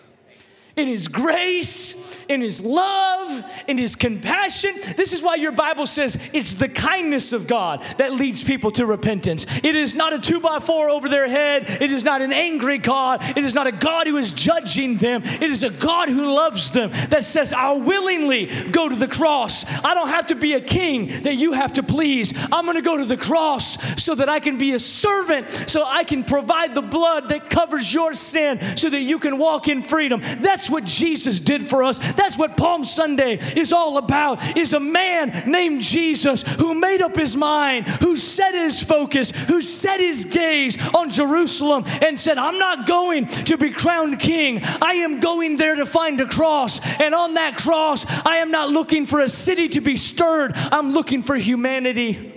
in 0.75 0.87
His 0.87 1.07
grace, 1.07 1.95
in 2.27 2.41
His 2.41 2.61
love, 2.61 3.43
in 3.67 3.77
His 3.77 3.95
compassion. 3.95 4.75
This 4.95 5.13
is 5.13 5.23
why 5.23 5.35
your 5.35 5.51
Bible 5.51 5.85
says 5.85 6.17
it's 6.33 6.53
the 6.53 6.69
kindness 6.69 7.33
of 7.33 7.47
God 7.47 7.81
that 7.97 8.13
leads 8.13 8.43
people 8.43 8.71
to 8.71 8.85
repentance. 8.85 9.45
It 9.63 9.75
is 9.75 9.95
not 9.95 10.13
a 10.13 10.19
two 10.19 10.39
by 10.39 10.59
four 10.59 10.89
over 10.89 11.09
their 11.09 11.27
head. 11.27 11.69
It 11.81 11.91
is 11.91 12.03
not 12.03 12.21
an 12.21 12.31
angry 12.31 12.77
God. 12.77 13.21
It 13.37 13.43
is 13.43 13.53
not 13.53 13.67
a 13.67 13.71
God 13.71 14.07
who 14.07 14.17
is 14.17 14.31
judging 14.31 14.97
them. 14.97 15.21
It 15.23 15.49
is 15.49 15.63
a 15.63 15.69
God 15.69 16.09
who 16.09 16.33
loves 16.33 16.71
them 16.71 16.91
that 17.09 17.23
says, 17.23 17.53
I'll 17.53 17.81
willingly 17.81 18.47
go 18.71 18.89
to 18.89 18.95
the 18.95 19.07
cross. 19.07 19.65
I 19.83 19.93
don't 19.93 20.09
have 20.09 20.27
to 20.27 20.35
be 20.35 20.53
a 20.53 20.61
king 20.61 21.07
that 21.23 21.35
you 21.35 21.53
have 21.53 21.73
to 21.73 21.83
please. 21.83 22.33
I'm 22.51 22.65
going 22.65 22.75
to 22.75 22.81
go 22.81 22.97
to 22.97 23.05
the 23.05 23.17
cross 23.17 23.77
so 24.01 24.15
that 24.15 24.29
I 24.29 24.39
can 24.39 24.57
be 24.57 24.73
a 24.73 24.79
servant, 24.79 25.51
so 25.51 25.83
I 25.85 26.03
can 26.03 26.23
provide 26.23 26.75
the 26.75 26.81
blood 26.81 27.29
that 27.29 27.49
covers 27.49 27.93
your 27.93 28.13
sin, 28.13 28.59
so 28.77 28.89
that 28.89 29.01
you 29.01 29.19
can 29.19 29.37
walk 29.37 29.67
in 29.67 29.81
freedom. 29.81 30.21
That's 30.39 30.58
what 30.67 30.83
Jesus 30.83 31.39
did 31.39 31.69
for 31.69 31.83
us. 31.83 31.99
That's 32.13 32.39
what 32.39 32.57
Palm 32.57 32.83
Sunday 32.83 33.37
is 33.55 33.71
all 33.71 33.99
about. 33.99 34.57
Is 34.57 34.73
a 34.73 34.79
man 34.79 35.43
named 35.45 35.81
Jesus 35.81 36.41
who 36.41 36.73
made 36.73 37.03
up 37.03 37.15
his 37.15 37.37
mind, 37.37 37.87
who 37.87 38.15
set 38.15 38.55
his 38.55 38.81
focus, 38.81 39.29
who 39.29 39.61
set 39.61 39.99
his 39.99 40.25
gaze 40.25 40.75
on 40.95 41.11
Jerusalem 41.11 41.83
and 42.01 42.19
said, 42.19 42.39
"I'm 42.39 42.57
not 42.57 42.87
going 42.87 43.27
to 43.27 43.57
be 43.57 43.69
crowned 43.69 44.19
king. 44.19 44.61
I 44.81 44.93
am 44.93 45.19
going 45.19 45.57
there 45.57 45.75
to 45.75 45.85
find 45.85 46.19
a 46.19 46.25
cross. 46.25 46.79
And 46.99 47.13
on 47.13 47.35
that 47.35 47.57
cross, 47.57 48.05
I 48.25 48.37
am 48.37 48.49
not 48.49 48.71
looking 48.71 49.05
for 49.05 49.19
a 49.19 49.29
city 49.29 49.69
to 49.69 49.81
be 49.81 49.97
stirred. 49.97 50.53
I'm 50.55 50.93
looking 50.93 51.21
for 51.21 51.35
humanity 51.35 52.33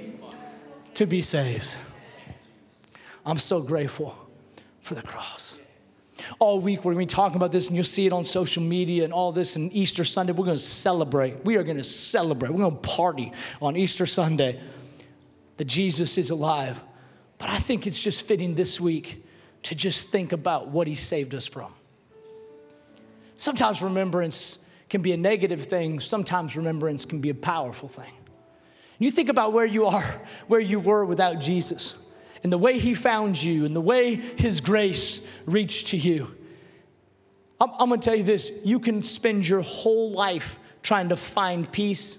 to 0.95 1.07
be 1.07 1.23
saved." 1.23 1.79
I'm 3.25 3.39
so 3.39 3.63
grateful 3.63 4.19
for 4.81 4.97
the 4.97 5.03
cross 5.03 5.57
all 6.39 6.61
week 6.61 6.79
we're 6.85 6.95
going 6.95 7.07
to 7.07 7.13
be 7.13 7.17
talking 7.17 7.37
about 7.37 7.53
this 7.53 7.69
and 7.69 7.77
you'll 7.77 7.85
see 7.85 8.07
it 8.07 8.13
on 8.13 8.25
social 8.25 8.63
media 8.63 9.05
and 9.05 9.13
all 9.13 9.33
this 9.33 9.57
and 9.57 9.73
easter 9.73 10.05
sunday 10.05 10.33
we're 10.33 10.45
going 10.45 10.57
to 10.57 10.63
celebrate. 10.63 11.45
We 11.45 11.57
are 11.57 11.63
going 11.63 11.77
to 11.77 11.85
celebrate. 11.85 12.51
We're 12.51 12.59
going 12.59 12.77
to 12.77 12.89
party 12.89 13.33
on 13.61 13.77
easter 13.77 14.07
sunday. 14.07 14.61
That 15.57 15.67
jesus 15.67 16.19
is 16.19 16.31
alive. 16.31 16.83
But 17.39 17.51
i 17.51 17.59
think 17.59 17.87
it's 17.87 18.03
just 18.03 18.27
fitting 18.27 18.55
this 18.55 18.81
week 18.81 19.25
to 19.65 19.75
just 19.75 20.09
think 20.09 20.33
about 20.33 20.69
what 20.69 20.87
he 20.87 20.95
saved 20.95 21.35
us 21.35 21.47
from. 21.47 21.73
Sometimes 23.37 23.83
remembrance 23.83 24.59
can 24.89 25.03
be 25.03 25.13
a 25.13 25.17
negative 25.17 25.65
thing. 25.65 26.01
Sometimes 26.01 26.57
remembrance 26.57 27.05
can 27.05 27.21
be 27.21 27.31
a 27.31 27.35
powerful 27.35 27.89
thing. 27.89 28.13
You 28.99 29.11
think 29.11 29.29
about 29.29 29.53
where 29.53 29.65
you 29.65 29.87
are 29.87 30.21
where 30.47 30.61
you 30.61 30.79
were 30.79 31.05
without 31.05 31.41
jesus 31.41 31.97
and 32.43 32.53
the 32.53 32.59
way 32.59 32.79
He 32.79 32.95
found 32.95 33.43
you 33.43 33.65
and 33.65 33.75
the 33.75 33.81
way 33.81 34.17
His 34.17 34.61
grace 34.61 35.27
reached 35.47 35.89
to 35.89 35.97
you. 35.97 36.35
I'm, 37.61 37.71
I'm 37.79 37.89
gonna 37.89 38.01
tell 38.01 38.15
you 38.17 38.25
this 38.25 38.61
you 38.65 38.81
can 38.81 39.03
spend 39.03 39.47
your 39.49 39.63
whole 39.63 40.13
life 40.13 40.59
trying 40.83 41.11
to 41.11 41.17
find 41.17 41.71
peace, 41.71 42.19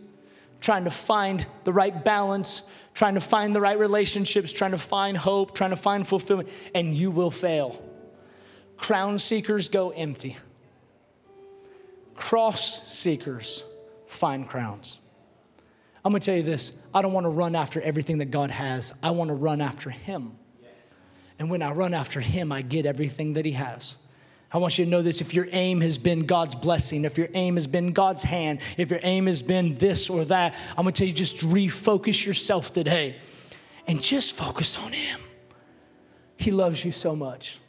trying 0.61 0.85
to 0.85 0.91
find 0.91 1.45
the 1.65 1.73
right 1.73 2.03
balance, 2.03 2.61
trying 2.93 3.15
to 3.15 3.21
find 3.21 3.55
the 3.55 3.61
right 3.61 3.77
relationships, 3.77 4.53
trying 4.53 4.71
to 4.71 4.77
find 4.77 5.17
hope, 5.17 5.53
trying 5.53 5.71
to 5.71 5.75
find 5.75 6.07
fulfillment, 6.07 6.49
and 6.73 6.93
you 6.93 7.11
will 7.11 7.31
fail. 7.31 7.83
Crown 8.77 9.19
seekers 9.19 9.69
go 9.69 9.89
empty, 9.89 10.37
cross 12.15 12.87
seekers 12.91 13.63
find 14.07 14.47
crowns. 14.47 14.97
I'm 16.05 16.11
gonna 16.11 16.19
tell 16.19 16.35
you 16.35 16.43
this 16.43 16.73
I 16.93 17.01
don't 17.01 17.13
wanna 17.13 17.29
run 17.29 17.55
after 17.55 17.81
everything 17.81 18.17
that 18.19 18.31
God 18.31 18.51
has, 18.51 18.93
I 19.01 19.11
wanna 19.11 19.35
run 19.35 19.61
after 19.61 19.89
Him. 19.89 20.33
And 21.39 21.49
when 21.49 21.61
I 21.61 21.71
run 21.71 21.93
after 21.93 22.19
Him, 22.19 22.51
I 22.51 22.61
get 22.61 22.85
everything 22.85 23.33
that 23.33 23.45
He 23.45 23.53
has. 23.53 23.97
I 24.51 24.59
want 24.59 24.77
you 24.77 24.85
to 24.85 24.91
know 24.91 25.01
this 25.01 25.19
if 25.19 25.33
your 25.33 25.47
aim 25.51 25.81
has 25.81 25.97
been 25.97 26.27
God's 26.27 26.53
blessing, 26.53 27.05
if 27.05 27.17
your 27.17 27.29
aim 27.33 27.55
has 27.55 27.65
been 27.65 27.91
God's 27.91 28.21
hand, 28.23 28.59
if 28.77 28.91
your 28.91 28.99
aim 29.01 29.25
has 29.25 29.41
been 29.41 29.75
this 29.75 30.09
or 30.09 30.25
that, 30.25 30.53
I'm 30.69 30.83
gonna 30.83 30.91
tell 30.91 31.07
you 31.07 31.13
just 31.13 31.37
refocus 31.37 32.25
yourself 32.25 32.71
today 32.71 33.15
and 33.87 34.01
just 34.01 34.33
focus 34.33 34.77
on 34.77 34.93
Him. 34.93 35.21
He 36.37 36.51
loves 36.51 36.85
you 36.85 36.91
so 36.91 37.15
much. 37.15 37.59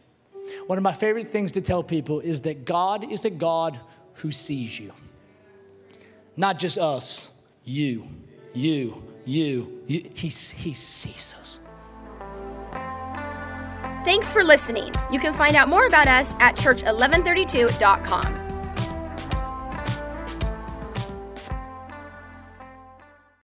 One 0.67 0.77
of 0.77 0.85
my 0.85 0.93
favorite 0.93 1.31
things 1.31 1.53
to 1.53 1.63
tell 1.63 1.83
people 1.83 2.21
is 2.21 2.43
that 2.43 2.65
God 2.65 3.11
is 3.11 3.25
a 3.25 3.31
God 3.31 3.81
who 4.15 4.31
sees 4.31 4.79
you, 4.79 4.93
not 6.37 6.59
just 6.59 6.77
us, 6.77 7.33
you 7.65 8.07
you, 8.55 9.03
you, 9.25 9.81
you. 9.87 10.11
He, 10.15 10.29
he 10.29 10.73
sees 10.73 11.35
us. 11.41 11.61
Thanks 14.05 14.31
for 14.31 14.45
listening. 14.45 14.93
You 15.11 15.19
can 15.19 15.35
find 15.35 15.57
out 15.57 15.69
more 15.69 15.87
about 15.87 16.09
us 16.09 16.35
at 16.39 16.57
church1132.com. 16.57 18.44